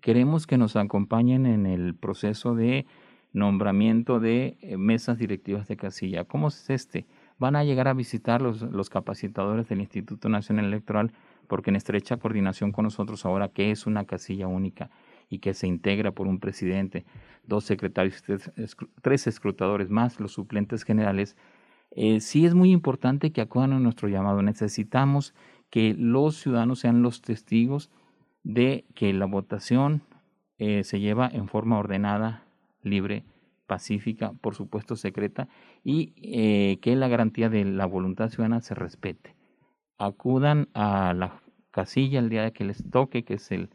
queremos 0.00 0.46
que 0.46 0.58
nos 0.58 0.76
acompañen 0.76 1.46
en 1.46 1.66
el 1.66 1.94
proceso 1.94 2.54
de 2.54 2.86
nombramiento 3.32 4.20
de 4.20 4.56
eh, 4.60 4.76
mesas 4.76 5.18
directivas 5.18 5.68
de 5.68 5.76
casilla. 5.76 6.24
¿Cómo 6.24 6.48
es 6.48 6.68
este? 6.70 7.06
Van 7.38 7.56
a 7.56 7.64
llegar 7.64 7.88
a 7.88 7.94
visitar 7.94 8.42
los, 8.42 8.62
los 8.62 8.90
capacitadores 8.90 9.68
del 9.68 9.80
Instituto 9.80 10.28
Nacional 10.28 10.66
Electoral 10.66 11.12
porque 11.48 11.70
en 11.70 11.76
estrecha 11.76 12.16
coordinación 12.16 12.72
con 12.72 12.84
nosotros 12.84 13.26
ahora, 13.26 13.48
que 13.48 13.70
es 13.70 13.86
una 13.86 14.04
casilla 14.04 14.46
única? 14.46 14.90
Y 15.32 15.38
que 15.38 15.54
se 15.54 15.66
integra 15.66 16.12
por 16.12 16.26
un 16.26 16.38
presidente, 16.38 17.06
dos 17.46 17.64
secretarios, 17.64 18.22
tres, 19.00 19.26
escrutadores 19.26 19.88
más, 19.88 20.20
los 20.20 20.32
suplentes 20.32 20.84
generales, 20.84 21.38
eh, 21.90 22.20
sí 22.20 22.44
es 22.44 22.54
muy 22.54 22.70
importante 22.70 23.32
que 23.32 23.40
acudan 23.40 23.72
a 23.72 23.80
nuestro 23.80 24.08
llamado. 24.10 24.42
Necesitamos 24.42 25.34
que 25.70 25.94
los 25.98 26.36
ciudadanos 26.36 26.80
sean 26.80 27.00
los 27.00 27.22
testigos 27.22 27.90
de 28.44 28.84
que 28.94 29.14
la 29.14 29.24
votación 29.24 30.02
eh, 30.58 30.84
se 30.84 31.00
lleva 31.00 31.30
en 31.32 31.48
forma 31.48 31.78
ordenada, 31.78 32.44
libre, 32.82 33.24
pacífica, 33.66 34.34
por 34.42 34.54
supuesto 34.54 34.96
secreta, 34.96 35.48
y 35.82 36.12
eh, 36.16 36.76
que 36.82 36.94
la 36.94 37.08
garantía 37.08 37.48
de 37.48 37.64
la 37.64 37.86
voluntad 37.86 38.28
ciudadana 38.28 38.60
se 38.60 38.74
respete. 38.74 39.34
Acudan 39.96 40.68
a 40.74 41.14
la 41.14 41.40
casilla 41.70 42.18
el 42.18 42.28
día 42.28 42.50
que 42.50 42.64
les 42.64 42.84
toque, 42.90 43.24
que 43.24 43.34
es 43.34 43.50
el 43.50 43.70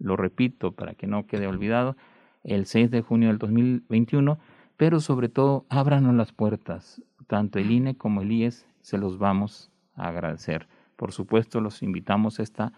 lo 0.00 0.16
repito 0.16 0.72
para 0.72 0.94
que 0.94 1.06
no 1.06 1.26
quede 1.26 1.46
olvidado, 1.46 1.96
el 2.42 2.66
6 2.66 2.90
de 2.90 3.02
junio 3.02 3.28
del 3.28 3.38
2021, 3.38 4.38
pero 4.76 5.00
sobre 5.00 5.28
todo 5.28 5.66
ábranos 5.68 6.14
las 6.14 6.32
puertas, 6.32 7.02
tanto 7.26 7.58
el 7.58 7.70
INE 7.70 7.96
como 7.96 8.22
el 8.22 8.32
IES 8.32 8.66
se 8.80 8.98
los 8.98 9.18
vamos 9.18 9.70
a 9.94 10.08
agradecer. 10.08 10.66
Por 10.96 11.12
supuesto, 11.12 11.60
los 11.60 11.82
invitamos 11.82 12.40
a 12.40 12.42
esta 12.42 12.72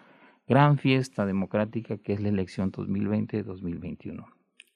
gran 0.47 0.79
fiesta 0.79 1.25
democrática 1.27 1.97
que 1.97 2.13
es 2.13 2.21
la 2.21 2.29
elección 2.29 2.73
2020-2021. 2.73 4.27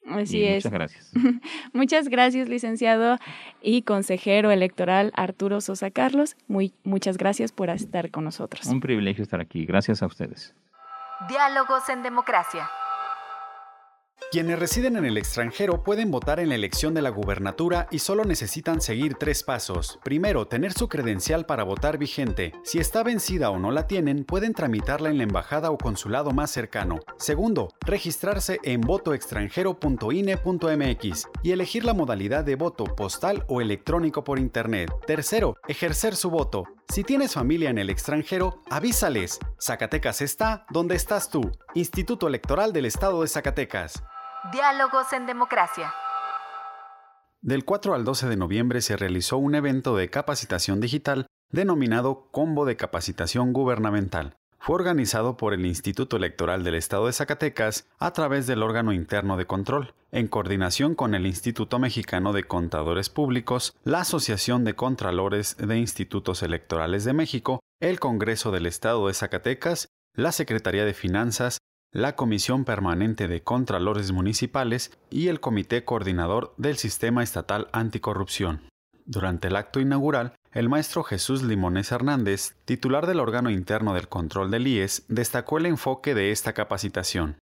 Así 0.08 0.44
es. 0.44 0.64
Muchas 0.64 0.72
gracias. 0.72 1.12
muchas 1.72 2.08
gracias, 2.08 2.48
licenciado 2.48 3.18
y 3.60 3.82
consejero 3.82 4.50
electoral 4.50 5.12
Arturo 5.16 5.60
Sosa 5.60 5.90
Carlos. 5.90 6.36
Muy, 6.46 6.74
muchas 6.84 7.18
gracias 7.18 7.50
por 7.52 7.70
estar 7.70 8.10
con 8.10 8.24
nosotros. 8.24 8.66
Un 8.66 8.80
privilegio 8.80 9.22
estar 9.22 9.40
aquí. 9.40 9.66
Gracias 9.66 10.02
a 10.02 10.06
ustedes. 10.06 10.54
Diálogos 11.20 11.88
en 11.88 12.02
Democracia. 12.02 12.68
Quienes 14.30 14.58
residen 14.58 14.98
en 14.98 15.06
el 15.06 15.16
extranjero 15.16 15.82
pueden 15.82 16.10
votar 16.10 16.40
en 16.40 16.50
la 16.50 16.56
elección 16.56 16.92
de 16.92 17.00
la 17.00 17.08
gubernatura 17.08 17.88
y 17.90 18.00
solo 18.00 18.24
necesitan 18.24 18.82
seguir 18.82 19.14
tres 19.14 19.42
pasos. 19.42 19.98
Primero, 20.04 20.46
tener 20.46 20.74
su 20.74 20.90
credencial 20.90 21.46
para 21.46 21.64
votar 21.64 21.96
vigente. 21.96 22.52
Si 22.64 22.78
está 22.78 23.02
vencida 23.02 23.48
o 23.48 23.58
no 23.58 23.70
la 23.70 23.86
tienen, 23.86 24.24
pueden 24.24 24.52
tramitarla 24.52 25.08
en 25.08 25.16
la 25.16 25.24
embajada 25.24 25.70
o 25.70 25.78
consulado 25.78 26.32
más 26.32 26.50
cercano. 26.50 26.98
Segundo, 27.16 27.70
registrarse 27.80 28.60
en 28.62 28.82
votoextranjero.ine.mx 28.82 31.28
y 31.42 31.52
elegir 31.52 31.86
la 31.86 31.94
modalidad 31.94 32.44
de 32.44 32.56
voto 32.56 32.84
postal 32.84 33.46
o 33.48 33.62
electrónico 33.62 34.22
por 34.22 34.38
Internet. 34.38 34.92
Tercero, 35.06 35.56
ejercer 35.66 36.14
su 36.14 36.28
voto. 36.28 36.75
Si 36.88 37.02
tienes 37.02 37.34
familia 37.34 37.70
en 37.70 37.78
el 37.78 37.90
extranjero, 37.90 38.62
avísales. 38.70 39.40
Zacatecas 39.60 40.22
está 40.22 40.66
donde 40.70 40.94
estás 40.94 41.30
tú. 41.30 41.50
Instituto 41.74 42.28
Electoral 42.28 42.72
del 42.72 42.86
Estado 42.86 43.22
de 43.22 43.28
Zacatecas. 43.28 44.02
Diálogos 44.52 45.12
en 45.12 45.26
Democracia. 45.26 45.92
Del 47.42 47.64
4 47.64 47.94
al 47.94 48.04
12 48.04 48.28
de 48.28 48.36
noviembre 48.36 48.80
se 48.80 48.96
realizó 48.96 49.36
un 49.36 49.54
evento 49.54 49.96
de 49.96 50.08
capacitación 50.10 50.80
digital 50.80 51.26
denominado 51.50 52.30
Combo 52.30 52.64
de 52.64 52.76
Capacitación 52.76 53.52
Gubernamental. 53.52 54.36
Fue 54.66 54.74
organizado 54.74 55.36
por 55.36 55.54
el 55.54 55.64
Instituto 55.64 56.16
Electoral 56.16 56.64
del 56.64 56.74
Estado 56.74 57.06
de 57.06 57.12
Zacatecas 57.12 57.86
a 58.00 58.12
través 58.12 58.48
del 58.48 58.64
órgano 58.64 58.92
interno 58.92 59.36
de 59.36 59.46
control, 59.46 59.94
en 60.10 60.26
coordinación 60.26 60.96
con 60.96 61.14
el 61.14 61.24
Instituto 61.24 61.78
Mexicano 61.78 62.32
de 62.32 62.42
Contadores 62.42 63.08
Públicos, 63.08 63.76
la 63.84 64.00
Asociación 64.00 64.64
de 64.64 64.74
Contralores 64.74 65.56
de 65.56 65.78
Institutos 65.78 66.42
Electorales 66.42 67.04
de 67.04 67.12
México, 67.12 67.60
el 67.78 68.00
Congreso 68.00 68.50
del 68.50 68.66
Estado 68.66 69.06
de 69.06 69.14
Zacatecas, 69.14 69.86
la 70.14 70.32
Secretaría 70.32 70.84
de 70.84 70.94
Finanzas, 70.94 71.58
la 71.92 72.16
Comisión 72.16 72.64
Permanente 72.64 73.28
de 73.28 73.44
Contralores 73.44 74.10
Municipales 74.10 74.98
y 75.10 75.28
el 75.28 75.38
Comité 75.38 75.84
Coordinador 75.84 76.54
del 76.56 76.76
Sistema 76.76 77.22
Estatal 77.22 77.68
Anticorrupción. 77.70 78.62
Durante 79.04 79.46
el 79.46 79.54
acto 79.54 79.78
inaugural, 79.78 80.32
el 80.56 80.70
maestro 80.70 81.04
Jesús 81.04 81.42
Limones 81.42 81.92
Hernández, 81.92 82.54
titular 82.64 83.06
del 83.06 83.20
órgano 83.20 83.50
interno 83.50 83.92
del 83.92 84.08
control 84.08 84.50
del 84.50 84.66
IES, 84.66 85.04
destacó 85.08 85.58
el 85.58 85.66
enfoque 85.66 86.14
de 86.14 86.32
esta 86.32 86.54
capacitación. 86.54 87.38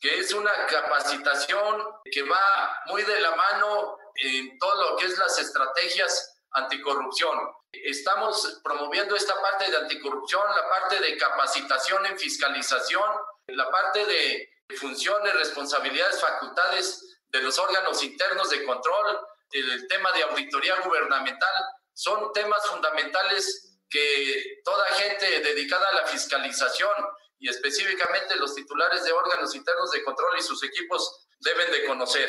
Que 0.00 0.20
es 0.20 0.32
una 0.32 0.52
capacitación 0.68 1.82
que 2.04 2.22
va 2.22 2.78
muy 2.86 3.02
de 3.02 3.20
la 3.20 3.34
mano 3.34 3.98
en 4.14 4.56
todo 4.58 4.90
lo 4.90 4.96
que 4.96 5.06
es 5.06 5.18
las 5.18 5.36
estrategias 5.40 6.40
anticorrupción. 6.52 7.36
Estamos 7.72 8.60
promoviendo 8.62 9.16
esta 9.16 9.34
parte 9.42 9.68
de 9.68 9.78
anticorrupción, 9.78 10.42
la 10.54 10.68
parte 10.68 11.00
de 11.00 11.16
capacitación 11.16 12.06
en 12.06 12.16
fiscalización 12.16 13.10
la 13.48 13.68
parte 13.70 14.06
de 14.06 14.48
funciones, 14.76 15.34
responsabilidades, 15.34 16.20
facultades 16.20 17.18
de 17.28 17.42
los 17.42 17.58
órganos 17.58 18.02
internos 18.04 18.50
de 18.50 18.64
control, 18.64 19.18
el 19.50 19.88
tema 19.88 20.12
de 20.12 20.22
auditoría 20.22 20.80
gubernamental, 20.80 21.52
son 21.94 22.32
temas 22.32 22.66
fundamentales 22.66 23.78
que 23.88 24.60
toda 24.64 24.84
gente 24.92 25.40
dedicada 25.40 25.86
a 25.88 25.94
la 25.94 26.06
fiscalización 26.06 26.92
y 27.38 27.48
específicamente 27.48 28.36
los 28.36 28.54
titulares 28.54 29.04
de 29.04 29.12
órganos 29.12 29.54
internos 29.54 29.90
de 29.90 30.02
control 30.04 30.38
y 30.38 30.42
sus 30.42 30.62
equipos 30.62 31.26
deben 31.40 31.70
de 31.72 31.86
conocer. 31.86 32.28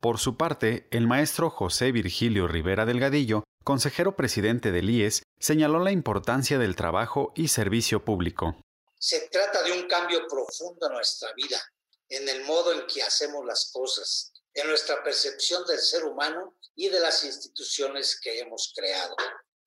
Por 0.00 0.18
su 0.18 0.36
parte, 0.36 0.86
el 0.90 1.06
maestro 1.06 1.50
José 1.50 1.90
Virgilio 1.90 2.46
Rivera 2.46 2.84
Delgadillo, 2.84 3.44
consejero 3.64 4.16
presidente 4.16 4.70
del 4.70 4.90
IES, 4.90 5.22
señaló 5.40 5.78
la 5.78 5.92
importancia 5.92 6.58
del 6.58 6.76
trabajo 6.76 7.32
y 7.34 7.48
servicio 7.48 8.04
público. 8.04 8.54
Se 8.98 9.28
trata 9.30 9.62
de 9.62 9.72
un 9.72 9.88
cambio 9.88 10.26
profundo 10.28 10.88
en 10.88 10.92
nuestra 10.92 11.32
vida, 11.32 11.58
en 12.08 12.28
el 12.28 12.44
modo 12.44 12.72
en 12.72 12.86
que 12.86 13.02
hacemos 13.02 13.44
las 13.46 13.70
cosas, 13.72 14.33
en 14.54 14.68
nuestra 14.68 15.02
percepción 15.02 15.66
del 15.66 15.80
ser 15.80 16.04
humano 16.04 16.56
y 16.76 16.88
de 16.88 17.00
las 17.00 17.24
instituciones 17.24 18.18
que 18.20 18.38
hemos 18.38 18.72
creado. 18.74 19.16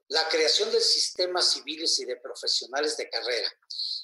La 0.08 0.28
creación 0.30 0.72
de 0.72 0.80
sistemas 0.80 1.52
civiles 1.52 2.00
y 2.00 2.06
de 2.06 2.16
profesionales 2.18 2.96
de 2.96 3.10
carrera, 3.10 3.52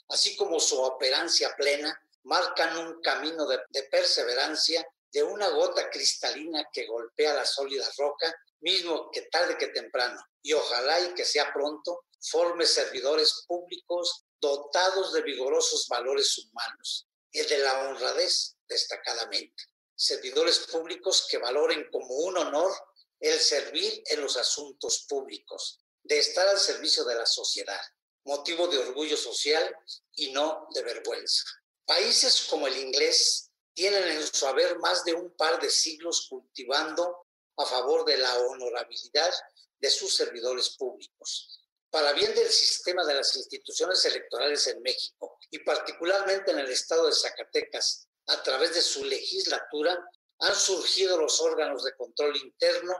así 0.09 0.35
como 0.35 0.59
su 0.59 0.79
operancia 0.81 1.55
plena, 1.55 1.97
marcan 2.23 2.77
un 2.77 3.01
camino 3.01 3.45
de, 3.47 3.59
perseverancia 3.89 4.85
de 5.11 5.23
una 5.23 5.47
gota 5.49 5.89
cristalina 5.89 6.67
que 6.71 6.85
golpea 6.87 7.33
la 7.33 7.45
sólida 7.45 7.89
roca, 7.97 8.33
mismo 8.59 9.09
que 9.11 9.23
tarde 9.23 9.57
que 9.57 9.67
temprano, 9.67 10.21
y 10.41 10.53
ojalá 10.53 10.99
y 10.99 11.13
que 11.13 11.23
sea 11.23 11.53
pronto, 11.53 12.05
forme 12.19 12.65
servidores 12.65 13.43
públicos 13.47 14.25
dotados 14.41 15.13
de 15.13 15.21
vigorosos 15.21 15.87
valores 15.87 16.37
humanos, 16.37 17.07
y 17.31 17.41
de 17.41 17.57
la 17.59 17.87
honradez 17.87 18.55
destacadamente. 18.67 19.63
Servidores 20.05 20.59
públicos 20.69 21.27
que 21.29 21.37
valoren 21.37 21.89
como 21.89 22.13
un 22.13 22.37
honor 22.37 22.73
el 23.21 23.39
servir 23.39 24.03
en 24.07 24.19
los 24.19 24.35
asuntos 24.35 25.05
públicos, 25.07 25.79
de 26.03 26.19
estar 26.19 26.45
al 26.45 26.59
servicio 26.59 27.05
de 27.05 27.15
la 27.15 27.25
sociedad, 27.25 27.79
motivo 28.25 28.67
de 28.67 28.79
orgullo 28.79 29.15
social 29.15 29.73
y 30.15 30.33
no 30.33 30.67
de 30.73 30.83
vergüenza. 30.83 31.45
Países 31.85 32.47
como 32.49 32.67
el 32.67 32.75
inglés 32.79 33.49
tienen 33.73 34.03
en 34.03 34.27
su 34.27 34.45
haber 34.45 34.77
más 34.79 35.05
de 35.05 35.13
un 35.13 35.33
par 35.37 35.61
de 35.61 35.69
siglos 35.69 36.27
cultivando 36.29 37.25
a 37.55 37.65
favor 37.65 38.03
de 38.03 38.17
la 38.17 38.39
honorabilidad 38.39 39.33
de 39.79 39.89
sus 39.89 40.17
servidores 40.17 40.71
públicos. 40.71 41.61
Para 41.89 42.11
bien 42.11 42.35
del 42.35 42.49
sistema 42.49 43.05
de 43.05 43.13
las 43.13 43.33
instituciones 43.37 44.03
electorales 44.03 44.67
en 44.67 44.81
México 44.81 45.39
y 45.49 45.59
particularmente 45.59 46.51
en 46.51 46.59
el 46.59 46.69
estado 46.69 47.07
de 47.07 47.13
Zacatecas, 47.13 48.09
a 48.27 48.43
través 48.43 48.73
de 48.73 48.81
su 48.81 49.03
legislatura, 49.03 49.97
han 50.39 50.55
surgido 50.55 51.17
los 51.17 51.39
órganos 51.39 51.83
de 51.83 51.95
control 51.95 52.35
interno 52.37 52.95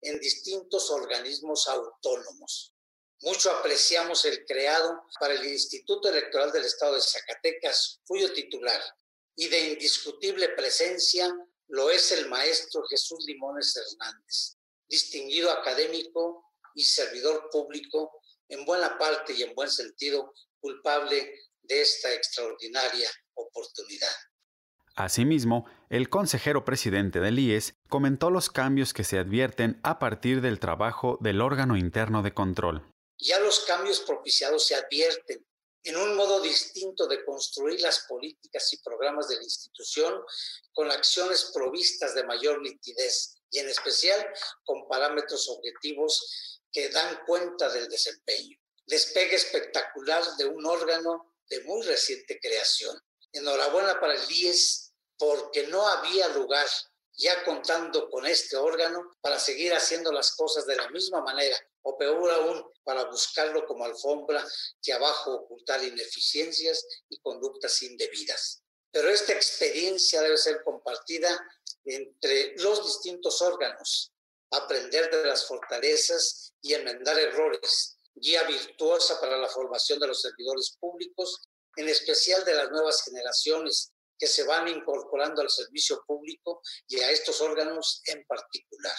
en 0.00 0.18
distintos 0.20 0.90
organismos 0.90 1.68
autónomos. 1.68 2.72
Mucho 3.20 3.50
apreciamos 3.50 4.24
el 4.24 4.44
creado 4.46 5.02
para 5.18 5.34
el 5.34 5.44
Instituto 5.44 6.08
Electoral 6.08 6.52
del 6.52 6.64
Estado 6.64 6.94
de 6.94 7.00
Zacatecas, 7.00 8.00
cuyo 8.06 8.32
titular 8.32 8.80
y 9.34 9.48
de 9.48 9.72
indiscutible 9.72 10.50
presencia 10.50 11.32
lo 11.68 11.90
es 11.90 12.12
el 12.12 12.28
maestro 12.28 12.82
Jesús 12.88 13.24
Limones 13.26 13.76
Hernández, 13.76 14.56
distinguido 14.88 15.50
académico 15.50 16.44
y 16.74 16.84
servidor 16.84 17.48
público, 17.50 18.22
en 18.48 18.64
buena 18.64 18.96
parte 18.96 19.34
y 19.34 19.42
en 19.42 19.54
buen 19.54 19.70
sentido 19.70 20.32
culpable 20.60 21.32
de 21.60 21.82
esta 21.82 22.12
extraordinaria 22.14 23.10
oportunidad. 23.34 24.14
Asimismo, 24.98 25.64
el 25.90 26.10
consejero 26.10 26.64
presidente 26.64 27.20
del 27.20 27.38
IES 27.38 27.74
comentó 27.88 28.30
los 28.30 28.50
cambios 28.50 28.92
que 28.92 29.04
se 29.04 29.16
advierten 29.16 29.78
a 29.84 30.00
partir 30.00 30.40
del 30.40 30.58
trabajo 30.58 31.18
del 31.20 31.40
órgano 31.40 31.76
interno 31.76 32.24
de 32.24 32.34
control. 32.34 32.84
Ya 33.16 33.38
los 33.38 33.60
cambios 33.60 34.00
propiciados 34.00 34.66
se 34.66 34.74
advierten 34.74 35.46
en 35.84 35.96
un 35.96 36.16
modo 36.16 36.40
distinto 36.40 37.06
de 37.06 37.24
construir 37.24 37.80
las 37.80 38.06
políticas 38.08 38.72
y 38.72 38.82
programas 38.82 39.28
de 39.28 39.36
la 39.36 39.44
institución 39.44 40.14
con 40.72 40.90
acciones 40.90 41.52
provistas 41.54 42.16
de 42.16 42.24
mayor 42.24 42.60
nitidez 42.60 43.36
y 43.52 43.60
en 43.60 43.68
especial 43.68 44.26
con 44.64 44.88
parámetros 44.88 45.48
objetivos 45.48 46.60
que 46.72 46.88
dan 46.88 47.20
cuenta 47.24 47.72
del 47.72 47.88
desempeño. 47.88 48.58
Despegue 48.84 49.36
espectacular 49.36 50.24
de 50.38 50.46
un 50.46 50.66
órgano 50.66 51.36
de 51.48 51.62
muy 51.62 51.86
reciente 51.86 52.40
creación. 52.40 53.00
Enhorabuena 53.30 54.00
para 54.00 54.14
el 54.14 54.28
IES 54.28 54.87
porque 55.18 55.66
no 55.66 55.86
había 55.86 56.28
lugar, 56.28 56.66
ya 57.12 57.44
contando 57.44 58.08
con 58.08 58.26
este 58.26 58.56
órgano, 58.56 59.10
para 59.20 59.38
seguir 59.38 59.74
haciendo 59.74 60.12
las 60.12 60.36
cosas 60.36 60.66
de 60.66 60.76
la 60.76 60.88
misma 60.90 61.20
manera, 61.20 61.56
o 61.82 61.98
peor 61.98 62.30
aún, 62.30 62.64
para 62.84 63.04
buscarlo 63.04 63.66
como 63.66 63.84
alfombra 63.84 64.46
que 64.82 64.92
abajo 64.92 65.34
ocultar 65.34 65.82
ineficiencias 65.82 66.86
y 67.08 67.18
conductas 67.18 67.82
indebidas. 67.82 68.62
Pero 68.90 69.10
esta 69.10 69.32
experiencia 69.32 70.22
debe 70.22 70.36
ser 70.36 70.62
compartida 70.62 71.38
entre 71.84 72.54
los 72.58 72.84
distintos 72.84 73.42
órganos, 73.42 74.12
aprender 74.50 75.10
de 75.10 75.24
las 75.24 75.46
fortalezas 75.46 76.52
y 76.62 76.74
enmendar 76.74 77.18
errores, 77.18 77.98
guía 78.14 78.44
virtuosa 78.44 79.20
para 79.20 79.36
la 79.36 79.48
formación 79.48 79.98
de 79.98 80.06
los 80.06 80.20
servidores 80.20 80.76
públicos, 80.78 81.42
en 81.76 81.88
especial 81.88 82.44
de 82.44 82.54
las 82.54 82.70
nuevas 82.70 83.02
generaciones, 83.02 83.92
que 84.18 84.26
se 84.26 84.44
van 84.44 84.68
incorporando 84.68 85.42
al 85.42 85.50
servicio 85.50 86.02
público 86.06 86.60
y 86.86 87.00
a 87.00 87.10
estos 87.10 87.40
órganos 87.40 88.02
en 88.06 88.24
particular. 88.26 88.96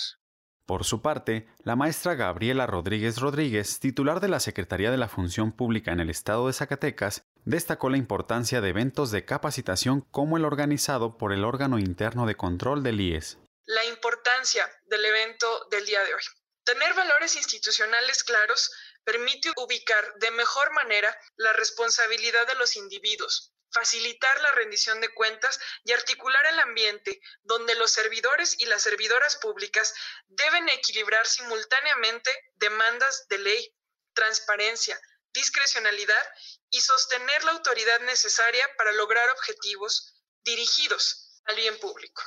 Por 0.70 0.86
su 0.86 1.02
parte, 1.02 1.48
la 1.64 1.76
maestra 1.76 2.14
Gabriela 2.14 2.68
Rodríguez 2.68 3.18
Rodríguez, 3.18 3.80
titular 3.80 4.20
de 4.20 4.28
la 4.28 4.40
Secretaría 4.40 4.92
de 4.92 4.98
la 4.98 5.10
Función 5.10 5.52
Pública 5.52 5.92
en 5.92 6.00
el 6.00 6.12
Estado 6.12 6.46
de 6.46 6.54
Zacatecas, 6.54 7.24
destacó 7.44 7.90
la 7.90 7.98
importancia 7.98 8.62
de 8.62 8.70
eventos 8.70 9.10
de 9.10 9.26
capacitación 9.26 10.02
como 10.12 10.38
el 10.38 10.46
organizado 10.46 11.18
por 11.18 11.34
el 11.34 11.44
órgano 11.44 11.80
interno 11.80 12.28
de 12.28 12.36
control 12.36 12.84
del 12.84 13.02
IES. 13.02 13.40
La 13.66 13.84
importancia 13.86 14.64
del 14.86 15.04
evento 15.06 15.68
del 15.72 15.88
día 15.88 16.04
de 16.04 16.14
hoy. 16.14 16.22
Tener 16.64 16.94
valores 16.94 17.36
institucionales 17.36 18.24
claros 18.24 18.72
permite 19.04 19.50
ubicar 19.58 20.14
de 20.20 20.30
mejor 20.30 20.72
manera 20.74 21.18
la 21.36 21.54
responsabilidad 21.54 22.46
de 22.46 22.54
los 22.54 22.76
individuos, 22.76 23.56
facilitar 23.72 24.40
la 24.42 24.52
rendición 24.52 25.02
de 25.02 25.14
cuentas 25.14 25.60
y 25.84 25.92
articular 25.92 26.46
el 26.48 26.60
ambiente 26.60 27.22
donde 27.42 27.76
los 27.76 27.92
servidores 27.92 28.56
y 28.60 28.66
las 28.66 28.84
servidoras 28.84 29.36
públicas 29.38 29.94
deben 30.28 30.70
equilibrar 30.70 31.28
simultáneamente 31.28 32.32
demandas 32.56 33.28
de 33.28 33.38
ley, 33.40 33.76
transparencia, 34.14 35.00
discrecionalidad 35.34 36.34
y 36.70 36.82
sostener 36.82 37.44
la 37.44 37.52
autoridad 37.52 38.00
necesaria 38.02 38.68
para 38.78 38.92
lograr 38.94 39.30
objetivos 39.32 40.16
dirigidos 40.44 41.42
al 41.46 41.56
bien 41.56 41.78
público. 41.80 42.24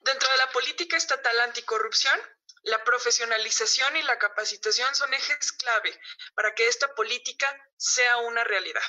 Dentro 0.00 0.30
de 0.30 0.36
la 0.38 0.50
política 0.50 0.96
estatal 0.96 1.38
anticorrupción, 1.40 2.18
la 2.62 2.82
profesionalización 2.84 3.96
y 3.96 4.02
la 4.02 4.18
capacitación 4.18 4.94
son 4.94 5.12
ejes 5.14 5.52
clave 5.52 5.98
para 6.34 6.54
que 6.54 6.68
esta 6.68 6.94
política 6.94 7.46
sea 7.76 8.18
una 8.18 8.44
realidad. 8.44 8.82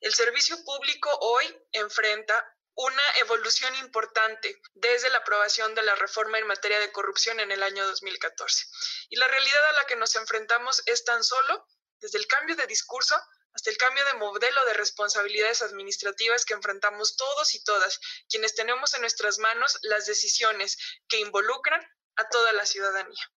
El 0.00 0.14
servicio 0.14 0.56
público 0.64 1.10
hoy 1.20 1.62
enfrenta 1.72 2.56
una 2.74 3.02
evolución 3.18 3.74
importante 3.76 4.58
desde 4.72 5.10
la 5.10 5.18
aprobación 5.18 5.74
de 5.74 5.82
la 5.82 5.94
reforma 5.94 6.38
en 6.38 6.46
materia 6.46 6.80
de 6.80 6.90
corrupción 6.90 7.38
en 7.38 7.52
el 7.52 7.62
año 7.62 7.86
2014. 7.86 8.66
Y 9.10 9.16
la 9.16 9.28
realidad 9.28 9.66
a 9.66 9.72
la 9.72 9.84
que 9.84 9.96
nos 9.96 10.16
enfrentamos 10.16 10.82
es 10.86 11.04
tan 11.04 11.22
solo 11.22 11.66
desde 11.98 12.16
el 12.16 12.26
cambio 12.26 12.56
de 12.56 12.66
discurso 12.66 13.14
hasta 13.52 13.68
el 13.68 13.76
cambio 13.76 14.02
de 14.06 14.14
modelo 14.14 14.64
de 14.64 14.72
responsabilidades 14.72 15.60
administrativas 15.60 16.46
que 16.46 16.54
enfrentamos 16.54 17.16
todos 17.16 17.54
y 17.54 17.62
todas, 17.62 18.00
quienes 18.28 18.54
tenemos 18.54 18.94
en 18.94 19.02
nuestras 19.02 19.38
manos 19.38 19.78
las 19.82 20.06
decisiones 20.06 20.78
que 21.08 21.18
involucran 21.18 21.86
a 22.16 22.28
toda 22.30 22.54
la 22.54 22.64
ciudadanía. 22.64 23.30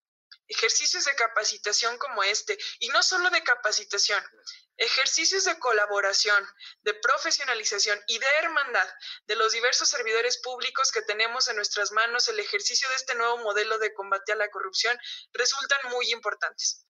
Ejercicios 0.54 1.06
de 1.06 1.16
capacitación 1.16 1.98
como 1.98 2.24
este, 2.24 2.58
y 2.80 2.90
no 2.90 3.02
solo 3.04 3.30
de 3.30 3.42
capacitación, 3.42 4.22
ejercicios 4.76 5.46
de 5.46 5.58
colaboración, 5.60 6.44
de 6.84 6.94
profesionalización 6.94 7.98
y 8.06 8.20
de 8.20 8.26
hermandad 8.44 8.88
de 9.28 9.38
los 9.38 9.54
diversos 9.54 9.88
servidores 9.88 10.42
públicos 10.44 10.92
que 10.92 11.04
tenemos 11.04 11.48
en 11.48 11.56
nuestras 11.56 11.94
manos, 11.94 12.28
el 12.28 12.38
ejercicio 12.38 12.90
de 12.90 12.96
este 12.96 13.16
nuevo 13.16 13.38
modelo 13.38 13.80
de 13.80 13.94
combate 13.94 14.34
a 14.34 14.36
la 14.36 14.50
corrupción 14.50 14.98
resultan 15.32 15.80
muy 15.90 16.12
importantes. 16.12 16.86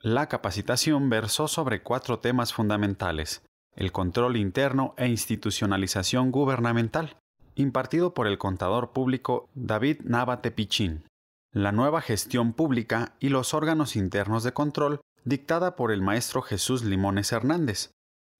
La 0.00 0.28
capacitación 0.28 1.08
versó 1.08 1.48
sobre 1.48 1.82
cuatro 1.82 2.20
temas 2.20 2.52
fundamentales, 2.52 3.40
el 3.76 3.92
control 3.92 4.36
interno 4.36 4.94
e 4.98 5.06
institucionalización 5.06 6.30
gubernamental, 6.30 7.16
impartido 7.54 8.12
por 8.12 8.26
el 8.26 8.36
contador 8.36 8.92
público 8.92 9.48
David 9.54 10.00
Navate 10.04 10.50
Pichín, 10.50 11.08
la 11.56 11.72
nueva 11.72 12.02
gestión 12.02 12.52
pública 12.52 13.14
y 13.18 13.30
los 13.30 13.54
órganos 13.54 13.96
internos 13.96 14.44
de 14.44 14.52
control 14.52 15.00
dictada 15.24 15.74
por 15.74 15.90
el 15.90 16.02
maestro 16.02 16.42
Jesús 16.42 16.84
Limones 16.84 17.32
Hernández, 17.32 17.92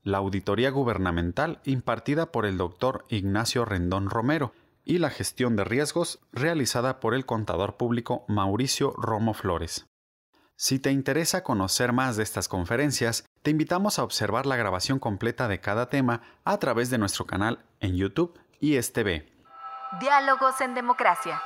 la 0.02 0.18
auditoría 0.18 0.68
gubernamental 0.68 1.60
impartida 1.64 2.30
por 2.30 2.44
el 2.44 2.58
doctor 2.58 3.06
Ignacio 3.08 3.64
Rendón 3.64 4.10
Romero 4.10 4.52
y 4.84 4.98
la 4.98 5.08
gestión 5.08 5.56
de 5.56 5.64
riesgos 5.64 6.20
realizada 6.30 7.00
por 7.00 7.14
el 7.14 7.24
contador 7.24 7.78
público 7.78 8.26
Mauricio 8.28 8.92
Romo 8.98 9.32
Flores. 9.32 9.86
Si 10.54 10.78
te 10.78 10.90
interesa 10.90 11.42
conocer 11.42 11.94
más 11.94 12.18
de 12.18 12.22
estas 12.22 12.48
conferencias, 12.48 13.24
te 13.40 13.50
invitamos 13.50 13.98
a 13.98 14.04
observar 14.04 14.44
la 14.44 14.56
grabación 14.56 14.98
completa 14.98 15.48
de 15.48 15.58
cada 15.62 15.88
tema 15.88 16.20
a 16.44 16.58
través 16.58 16.90
de 16.90 16.98
nuestro 16.98 17.24
canal 17.24 17.64
en 17.80 17.96
YouTube 17.96 18.38
y 18.60 18.80
STV. 18.80 19.24
Diálogos 20.00 20.60
en 20.60 20.74
Democracia. 20.74 21.40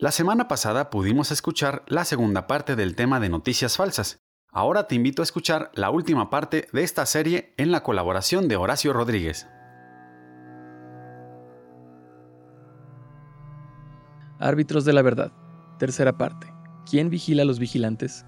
La 0.00 0.12
semana 0.12 0.46
pasada 0.46 0.90
pudimos 0.90 1.32
escuchar 1.32 1.82
la 1.88 2.04
segunda 2.04 2.46
parte 2.46 2.76
del 2.76 2.94
tema 2.94 3.18
de 3.18 3.28
noticias 3.28 3.76
falsas. 3.76 4.22
Ahora 4.52 4.86
te 4.86 4.94
invito 4.94 5.22
a 5.22 5.24
escuchar 5.24 5.72
la 5.74 5.90
última 5.90 6.30
parte 6.30 6.68
de 6.72 6.84
esta 6.84 7.04
serie 7.04 7.52
en 7.56 7.72
la 7.72 7.82
colaboración 7.82 8.46
de 8.46 8.54
Horacio 8.54 8.92
Rodríguez. 8.92 9.48
Árbitros 14.38 14.84
de 14.84 14.92
la 14.92 15.02
verdad. 15.02 15.32
Tercera 15.80 16.16
parte. 16.16 16.46
¿Quién 16.88 17.10
vigila 17.10 17.42
a 17.42 17.46
los 17.46 17.58
vigilantes? 17.58 18.24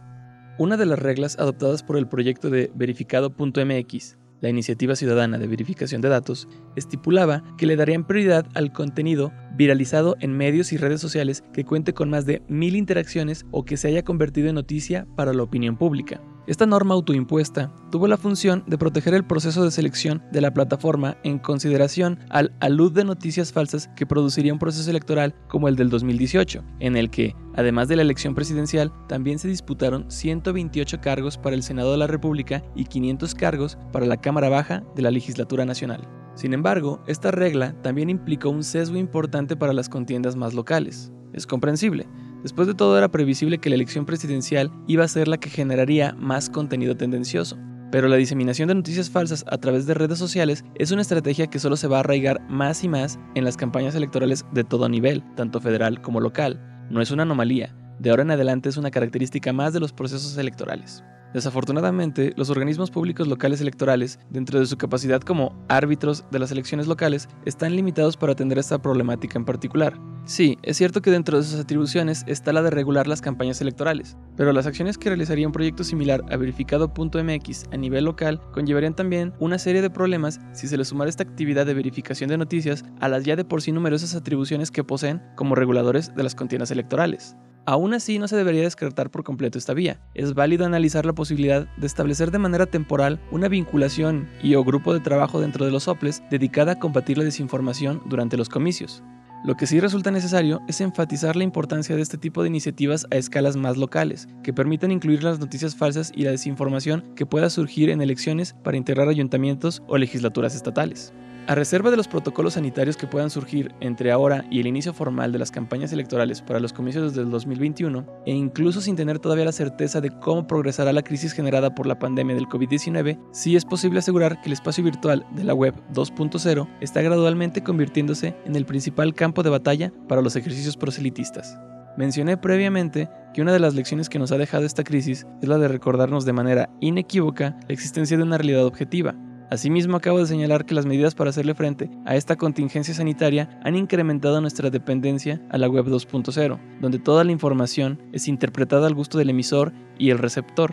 Una 0.58 0.76
de 0.76 0.86
las 0.86 0.98
reglas 0.98 1.38
adoptadas 1.38 1.84
por 1.84 1.96
el 1.98 2.08
proyecto 2.08 2.50
de 2.50 2.72
verificado.mx, 2.74 4.18
la 4.40 4.48
iniciativa 4.48 4.96
ciudadana 4.96 5.38
de 5.38 5.46
verificación 5.46 6.00
de 6.00 6.08
datos, 6.08 6.48
estipulaba 6.74 7.44
que 7.56 7.66
le 7.66 7.76
darían 7.76 8.08
prioridad 8.08 8.46
al 8.54 8.72
contenido 8.72 9.32
viralizado 9.56 10.16
en 10.20 10.36
medios 10.36 10.72
y 10.72 10.76
redes 10.76 11.00
sociales 11.00 11.44
que 11.52 11.64
cuente 11.64 11.94
con 11.94 12.10
más 12.10 12.26
de 12.26 12.42
mil 12.48 12.76
interacciones 12.76 13.46
o 13.50 13.64
que 13.64 13.76
se 13.76 13.88
haya 13.88 14.04
convertido 14.04 14.48
en 14.48 14.54
noticia 14.56 15.06
para 15.16 15.32
la 15.32 15.42
opinión 15.42 15.76
pública. 15.76 16.20
Esta 16.46 16.66
norma 16.66 16.94
autoimpuesta 16.94 17.72
tuvo 17.92 18.08
la 18.08 18.16
función 18.16 18.64
de 18.66 18.76
proteger 18.76 19.14
el 19.14 19.24
proceso 19.24 19.62
de 19.62 19.70
selección 19.70 20.22
de 20.32 20.40
la 20.40 20.52
plataforma 20.52 21.16
en 21.22 21.38
consideración 21.38 22.18
al 22.28 22.52
alud 22.58 22.92
de 22.92 23.04
noticias 23.04 23.52
falsas 23.52 23.88
que 23.94 24.04
produciría 24.06 24.52
un 24.52 24.58
proceso 24.58 24.90
electoral 24.90 25.34
como 25.48 25.68
el 25.68 25.76
del 25.76 25.90
2018, 25.90 26.64
en 26.80 26.96
el 26.96 27.10
que, 27.10 27.36
además 27.54 27.86
de 27.86 27.94
la 27.94 28.02
elección 28.02 28.34
presidencial, 28.34 28.92
también 29.06 29.38
se 29.38 29.48
disputaron 29.48 30.10
128 30.10 31.00
cargos 31.00 31.38
para 31.38 31.54
el 31.54 31.62
Senado 31.62 31.92
de 31.92 31.98
la 31.98 32.08
República 32.08 32.64
y 32.74 32.84
500 32.84 33.34
cargos 33.36 33.78
para 33.92 34.06
la 34.06 34.20
Cámara 34.20 34.48
Baja 34.48 34.82
de 34.96 35.02
la 35.02 35.12
Legislatura 35.12 35.64
Nacional. 35.64 36.00
Sin 36.40 36.54
embargo, 36.54 37.02
esta 37.06 37.30
regla 37.30 37.74
también 37.82 38.08
implicó 38.08 38.48
un 38.48 38.64
sesgo 38.64 38.96
importante 38.96 39.56
para 39.56 39.74
las 39.74 39.90
contiendas 39.90 40.36
más 40.36 40.54
locales. 40.54 41.12
Es 41.34 41.46
comprensible, 41.46 42.06
Después 42.42 42.66
de 42.66 42.72
todo 42.72 42.96
era 42.96 43.10
previsible 43.10 43.58
que 43.58 43.68
la 43.68 43.74
elección 43.74 44.06
presidencial 44.06 44.72
iba 44.86 45.04
a 45.04 45.08
ser 45.08 45.28
la 45.28 45.36
que 45.36 45.50
generaría 45.50 46.14
más 46.14 46.48
contenido 46.48 46.96
tendencioso. 46.96 47.58
Pero 47.92 48.08
la 48.08 48.16
diseminación 48.16 48.68
de 48.68 48.74
noticias 48.74 49.10
falsas 49.10 49.44
a 49.50 49.58
través 49.58 49.84
de 49.84 49.92
redes 49.92 50.18
sociales 50.18 50.64
es 50.76 50.90
una 50.90 51.02
estrategia 51.02 51.48
que 51.48 51.58
solo 51.58 51.76
se 51.76 51.88
va 51.88 51.98
a 51.98 52.00
arraigar 52.00 52.40
más 52.48 52.82
y 52.84 52.88
más 52.88 53.18
en 53.34 53.44
las 53.44 53.58
campañas 53.58 53.94
electorales 53.94 54.46
de 54.54 54.64
todo 54.64 54.88
nivel, 54.88 55.22
tanto 55.36 55.60
federal 55.60 56.00
como 56.00 56.20
local. 56.20 56.58
No 56.88 57.02
es 57.02 57.10
una 57.10 57.24
anomalía, 57.24 57.76
de 57.98 58.08
ahora 58.08 58.22
en 58.22 58.30
adelante 58.30 58.70
es 58.70 58.78
una 58.78 58.90
característica 58.90 59.52
más 59.52 59.74
de 59.74 59.80
los 59.80 59.92
procesos 59.92 60.38
electorales. 60.38 61.04
Desafortunadamente, 61.32 62.32
los 62.36 62.50
organismos 62.50 62.90
públicos 62.90 63.28
locales 63.28 63.60
electorales, 63.60 64.18
dentro 64.30 64.58
de 64.58 64.66
su 64.66 64.76
capacidad 64.76 65.20
como 65.20 65.64
árbitros 65.68 66.24
de 66.30 66.38
las 66.38 66.50
elecciones 66.50 66.88
locales, 66.88 67.28
están 67.44 67.76
limitados 67.76 68.16
para 68.16 68.32
atender 68.32 68.58
esta 68.58 68.82
problemática 68.82 69.38
en 69.38 69.44
particular. 69.44 69.98
Sí, 70.24 70.58
es 70.62 70.76
cierto 70.76 71.00
que 71.00 71.10
dentro 71.10 71.38
de 71.38 71.44
sus 71.44 71.58
atribuciones 71.58 72.24
está 72.26 72.52
la 72.52 72.62
de 72.62 72.70
regular 72.70 73.06
las 73.06 73.20
campañas 73.22 73.60
electorales, 73.60 74.16
pero 74.36 74.52
las 74.52 74.66
acciones 74.66 74.98
que 74.98 75.08
realizaría 75.08 75.46
un 75.46 75.52
proyecto 75.52 75.82
similar 75.82 76.22
a 76.30 76.36
verificado.mx 76.36 77.64
a 77.72 77.76
nivel 77.76 78.04
local 78.04 78.40
conllevarían 78.52 78.94
también 78.94 79.32
una 79.38 79.58
serie 79.58 79.82
de 79.82 79.90
problemas 79.90 80.40
si 80.52 80.68
se 80.68 80.76
le 80.76 80.84
sumara 80.84 81.10
esta 81.10 81.22
actividad 81.22 81.64
de 81.64 81.74
verificación 81.74 82.28
de 82.28 82.38
noticias 82.38 82.84
a 83.00 83.08
las 83.08 83.24
ya 83.24 83.34
de 83.34 83.44
por 83.44 83.62
sí 83.62 83.72
numerosas 83.72 84.14
atribuciones 84.14 84.70
que 84.70 84.84
poseen 84.84 85.22
como 85.36 85.54
reguladores 85.54 86.14
de 86.14 86.22
las 86.22 86.34
contiendas 86.34 86.70
electorales. 86.70 87.34
Aún 87.70 87.94
así, 87.94 88.18
no 88.18 88.26
se 88.26 88.34
debería 88.34 88.62
descartar 88.62 89.12
por 89.12 89.22
completo 89.22 89.56
esta 89.56 89.74
vía. 89.74 90.00
Es 90.14 90.34
válido 90.34 90.66
analizar 90.66 91.06
la 91.06 91.12
posibilidad 91.12 91.68
de 91.76 91.86
establecer 91.86 92.32
de 92.32 92.40
manera 92.40 92.66
temporal 92.66 93.20
una 93.30 93.46
vinculación 93.46 94.28
y 94.42 94.56
o 94.56 94.64
grupo 94.64 94.92
de 94.92 94.98
trabajo 94.98 95.40
dentro 95.40 95.64
de 95.64 95.70
los 95.70 95.86
OPLES 95.86 96.20
dedicada 96.32 96.72
a 96.72 96.78
combatir 96.80 97.16
la 97.16 97.22
desinformación 97.22 98.02
durante 98.06 98.36
los 98.36 98.48
comicios. 98.48 99.04
Lo 99.44 99.56
que 99.56 99.68
sí 99.68 99.78
resulta 99.78 100.10
necesario 100.10 100.60
es 100.66 100.80
enfatizar 100.80 101.36
la 101.36 101.44
importancia 101.44 101.94
de 101.94 102.02
este 102.02 102.18
tipo 102.18 102.42
de 102.42 102.48
iniciativas 102.48 103.06
a 103.12 103.14
escalas 103.14 103.54
más 103.54 103.76
locales, 103.76 104.26
que 104.42 104.52
permitan 104.52 104.90
incluir 104.90 105.22
las 105.22 105.38
noticias 105.38 105.76
falsas 105.76 106.10
y 106.12 106.24
la 106.24 106.32
desinformación 106.32 107.14
que 107.14 107.24
pueda 107.24 107.50
surgir 107.50 107.90
en 107.90 108.02
elecciones 108.02 108.52
para 108.64 108.78
integrar 108.78 109.06
ayuntamientos 109.06 109.80
o 109.86 109.96
legislaturas 109.96 110.56
estatales. 110.56 111.12
A 111.50 111.56
reserva 111.56 111.90
de 111.90 111.96
los 111.96 112.06
protocolos 112.06 112.54
sanitarios 112.54 112.96
que 112.96 113.08
puedan 113.08 113.28
surgir 113.28 113.74
entre 113.80 114.12
ahora 114.12 114.44
y 114.52 114.60
el 114.60 114.68
inicio 114.68 114.94
formal 114.94 115.32
de 115.32 115.40
las 115.40 115.50
campañas 115.50 115.92
electorales 115.92 116.42
para 116.42 116.60
los 116.60 116.72
comicios 116.72 117.12
del 117.12 117.28
2021, 117.28 118.06
e 118.24 118.30
incluso 118.30 118.80
sin 118.80 118.94
tener 118.94 119.18
todavía 119.18 119.46
la 119.46 119.50
certeza 119.50 120.00
de 120.00 120.10
cómo 120.10 120.46
progresará 120.46 120.92
la 120.92 121.02
crisis 121.02 121.32
generada 121.32 121.74
por 121.74 121.88
la 121.88 121.98
pandemia 121.98 122.36
del 122.36 122.46
COVID-19, 122.46 123.18
sí 123.32 123.56
es 123.56 123.64
posible 123.64 123.98
asegurar 123.98 124.40
que 124.40 124.46
el 124.46 124.52
espacio 124.52 124.84
virtual 124.84 125.26
de 125.32 125.42
la 125.42 125.52
web 125.52 125.74
2.0 125.92 126.68
está 126.80 127.02
gradualmente 127.02 127.64
convirtiéndose 127.64 128.36
en 128.44 128.54
el 128.54 128.64
principal 128.64 129.12
campo 129.12 129.42
de 129.42 129.50
batalla 129.50 129.92
para 130.06 130.22
los 130.22 130.36
ejercicios 130.36 130.76
proselitistas. 130.76 131.58
Mencioné 131.96 132.36
previamente 132.36 133.10
que 133.34 133.42
una 133.42 133.52
de 133.52 133.58
las 133.58 133.74
lecciones 133.74 134.08
que 134.08 134.20
nos 134.20 134.30
ha 134.30 134.38
dejado 134.38 134.66
esta 134.66 134.84
crisis 134.84 135.26
es 135.42 135.48
la 135.48 135.58
de 135.58 135.66
recordarnos 135.66 136.24
de 136.24 136.32
manera 136.32 136.70
inequívoca 136.78 137.58
la 137.66 137.74
existencia 137.74 138.16
de 138.16 138.22
una 138.22 138.38
realidad 138.38 138.64
objetiva, 138.64 139.16
Asimismo, 139.50 139.96
acabo 139.96 140.20
de 140.20 140.26
señalar 140.26 140.64
que 140.64 140.76
las 140.76 140.86
medidas 140.86 141.16
para 141.16 141.30
hacerle 141.30 141.56
frente 141.56 141.90
a 142.06 142.14
esta 142.14 142.36
contingencia 142.36 142.94
sanitaria 142.94 143.60
han 143.64 143.74
incrementado 143.74 144.40
nuestra 144.40 144.70
dependencia 144.70 145.40
a 145.50 145.58
la 145.58 145.68
web 145.68 145.86
2.0, 145.86 146.60
donde 146.80 147.00
toda 147.00 147.24
la 147.24 147.32
información 147.32 148.00
es 148.12 148.28
interpretada 148.28 148.86
al 148.86 148.94
gusto 148.94 149.18
del 149.18 149.30
emisor 149.30 149.72
y 149.98 150.10
el 150.10 150.18
receptor. 150.18 150.72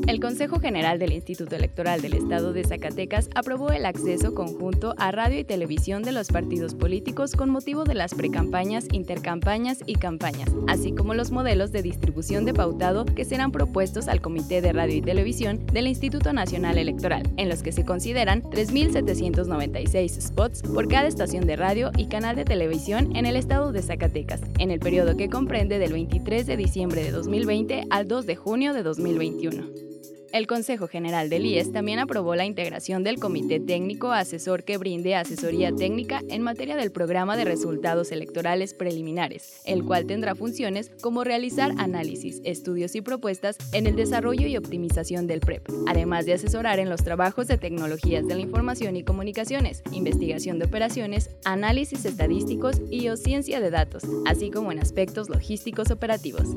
El 0.08 0.20
Consejo 0.20 0.60
General 0.60 1.00
del 1.00 1.14
Instituto 1.14 1.56
Electoral 1.56 2.02
del 2.02 2.14
Estado 2.14 2.54
de 2.54 2.64
Zacatecas 2.64 3.30
aprobó 3.34 3.70
el 3.70 3.86
acceso 3.86 4.34
conjunto 4.34 4.94
a 4.98 5.12
radio 5.12 5.40
y 5.40 5.44
televisión 5.44 6.04
de 6.04 6.12
los 6.12 6.28
partidos 6.28 6.76
políticos 6.76 7.34
con 7.34 7.50
motivo 7.50 7.84
de 7.84 7.94
las 7.94 8.14
precampañas, 8.14 8.88
intercampañas 8.92 9.80
y 9.86 9.96
campañas, 9.96 10.50
así 10.68 10.92
como 10.92 11.14
los 11.14 11.32
modelos 11.32 11.72
de 11.72 11.82
distribución 11.82 12.46
de 12.46 12.54
pautado 12.54 13.06
que 13.06 13.26
serán 13.26 13.52
propuestos 13.52 14.08
al 14.08 14.22
Comité 14.22 14.62
de 14.62 14.74
Radio 14.74 14.98
y 14.98 15.02
Televisión 15.02 15.66
del 15.68 15.88
Instituto 15.88 16.34
Nacional 16.34 16.78
Electoral, 16.78 17.24
en 17.38 17.48
los 17.48 17.64
que 17.64 17.72
se 17.72 17.86
consideran 17.86 18.42
3.796 18.44 20.22
spots 20.22 20.62
por 20.64 20.88
cada 20.88 21.08
estación 21.08 21.46
de 21.46 21.56
radio 21.56 21.92
y 21.98 22.08
canal 22.08 22.36
de 22.36 22.46
televisión 22.46 23.16
en 23.16 23.26
el 23.26 23.36
estado 23.36 23.72
de 23.72 23.82
Zacatecas, 23.82 24.42
en 24.60 24.72
el 24.72 24.80
periodo 24.80 25.16
que 25.16 25.30
comprende 25.30 25.80
del 25.80 25.94
23 25.94 26.46
de 26.46 26.58
diciembre 26.58 27.04
de 27.04 27.12
2020 27.12 27.86
al 27.90 28.08
2 28.08 28.26
de 28.26 28.36
junio 28.36 28.74
de 28.74 28.84
2021. 28.84 29.71
El 30.34 30.48
Consejo 30.48 30.88
General 30.88 31.30
del 31.30 31.46
IES 31.46 31.74
también 31.74 32.00
aprobó 32.00 32.36
la 32.36 32.46
integración 32.46 33.04
del 33.04 33.20
Comité 33.20 33.60
Técnico 33.60 34.14
Asesor 34.14 34.64
que 34.64 34.78
brinde 34.78 35.16
asesoría 35.16 35.76
técnica 35.76 36.22
en 36.30 36.42
materia 36.42 36.78
del 36.78 36.92
programa 36.92 37.36
de 37.36 37.44
resultados 37.44 38.14
electorales 38.14 38.74
preliminares, 38.74 39.62
el 39.66 39.84
cual 39.84 40.06
tendrá 40.06 40.34
funciones 40.34 40.90
como 41.02 41.26
realizar 41.26 41.74
análisis, 41.78 42.40
estudios 42.46 42.96
y 42.96 43.02
propuestas 43.02 43.58
en 43.74 43.88
el 43.88 43.98
desarrollo 43.98 44.48
y 44.48 44.56
optimización 44.56 45.28
del 45.28 45.42
PREP, 45.42 45.68
además 45.88 46.26
de 46.26 46.34
asesorar 46.34 46.80
en 46.80 46.90
los 46.90 47.04
trabajos 47.04 47.48
de 47.48 47.58
tecnologías 47.58 48.26
de 48.26 48.36
la 48.36 48.42
información 48.42 48.96
y 48.96 49.04
comunicaciones, 49.04 49.84
investigación 49.92 50.60
de 50.60 50.66
operaciones, 50.66 51.30
análisis 51.44 52.06
estadísticos 52.06 52.82
y 52.90 53.10
o 53.10 53.18
ciencia 53.18 53.60
de 53.60 53.70
datos, 53.70 54.04
así 54.26 54.50
como 54.50 54.72
en 54.72 54.80
aspectos 54.80 55.28
logísticos 55.28 55.92
operativos. 55.92 56.48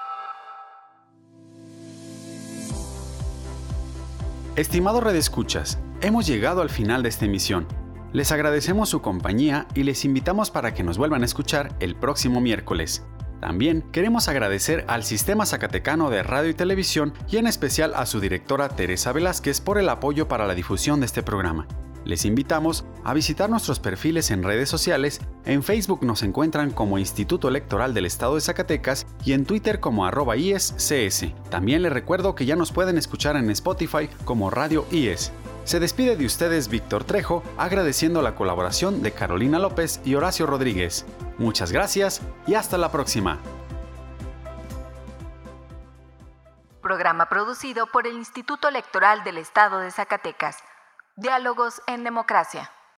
Estimado 4.57 5.03
redescuchas, 5.03 5.79
hemos 6.01 6.27
llegado 6.27 6.63
al 6.63 6.71
final 6.71 7.03
de 7.03 7.11
esta 7.11 7.27
emisión. 7.27 7.86
Les 8.13 8.33
agradecemos 8.33 8.89
su 8.89 9.03
compañía 9.03 9.67
y 9.75 9.83
les 9.83 10.05
invitamos 10.05 10.51
para 10.51 10.75
que 10.75 10.83
nos 10.83 10.99
vuelvan 10.99 11.23
a 11.23 11.27
escuchar 11.27 11.75
el 11.81 11.97
próximo 11.97 12.41
miércoles. 12.41 13.05
También 13.41 13.83
queremos 13.93 14.29
agradecer 14.29 14.85
al 14.89 15.05
Sistema 15.05 15.45
Zacatecano 15.45 16.09
de 16.09 16.23
Radio 16.23 16.51
y 16.51 16.55
Televisión 16.55 17.13
y 17.31 17.37
en 17.37 17.47
especial 17.47 17.93
a 17.95 18.07
su 18.07 18.21
directora 18.21 18.69
Teresa 18.71 19.13
Velázquez 19.13 19.61
por 19.61 19.79
el 19.79 19.89
apoyo 19.89 20.29
para 20.29 20.47
la 20.47 20.55
difusión 20.55 21.01
de 21.01 21.07
este 21.07 21.23
programa. 21.23 21.67
Les 22.07 22.25
invitamos 22.25 22.85
a 23.03 23.13
visitar 23.15 23.51
nuestros 23.51 23.81
perfiles 23.81 24.31
en 24.31 24.45
redes 24.45 24.69
sociales. 24.69 25.21
En 25.45 25.65
Facebook 25.65 26.05
nos 26.05 26.23
encuentran 26.23 26.71
como 26.71 26.99
Instituto 26.99 27.49
Electoral 27.49 27.95
del 27.95 28.07
Estado 28.07 28.37
de 28.37 28.43
Zacatecas 28.43 29.07
y 29.25 29.33
en 29.33 29.45
Twitter 29.45 29.81
como 29.81 30.07
arroba 30.07 30.37
IESCS. 30.37 31.27
También 31.51 31.83
les 31.83 31.93
recuerdo 31.93 32.37
que 32.37 32.47
ya 32.47 32.55
nos 32.55 32.71
pueden 32.71 32.97
escuchar 32.97 33.35
en 33.37 33.51
Spotify 33.51 34.09
como 34.25 34.51
Radio 34.51 34.87
IES. 34.93 35.33
Se 35.67 35.81
despide 35.81 36.17
de 36.17 36.25
ustedes 36.25 36.69
Víctor 36.69 37.03
Trejo, 37.03 37.43
agradeciendo 37.59 38.23
la 38.23 38.37
colaboración 38.37 39.03
de 39.03 39.11
Carolina 39.13 39.59
López 39.59 40.01
y 40.05 40.15
Horacio 40.15 40.47
Rodríguez. 40.47 41.05
Muchas 41.39 41.73
gracias 41.73 42.23
y 42.47 42.55
hasta 42.55 42.79
la 42.79 42.93
próxima. 42.93 43.41
Programa 46.81 47.29
producido 47.29 47.89
por 47.89 48.07
el 48.07 48.15
Instituto 48.15 48.69
Electoral 48.69 49.25
del 49.25 49.39
Estado 49.39 49.81
de 49.81 49.91
Zacatecas. 49.91 50.59
Diálogos 51.17 51.83
en 51.89 52.05
Democracia. 52.05 52.71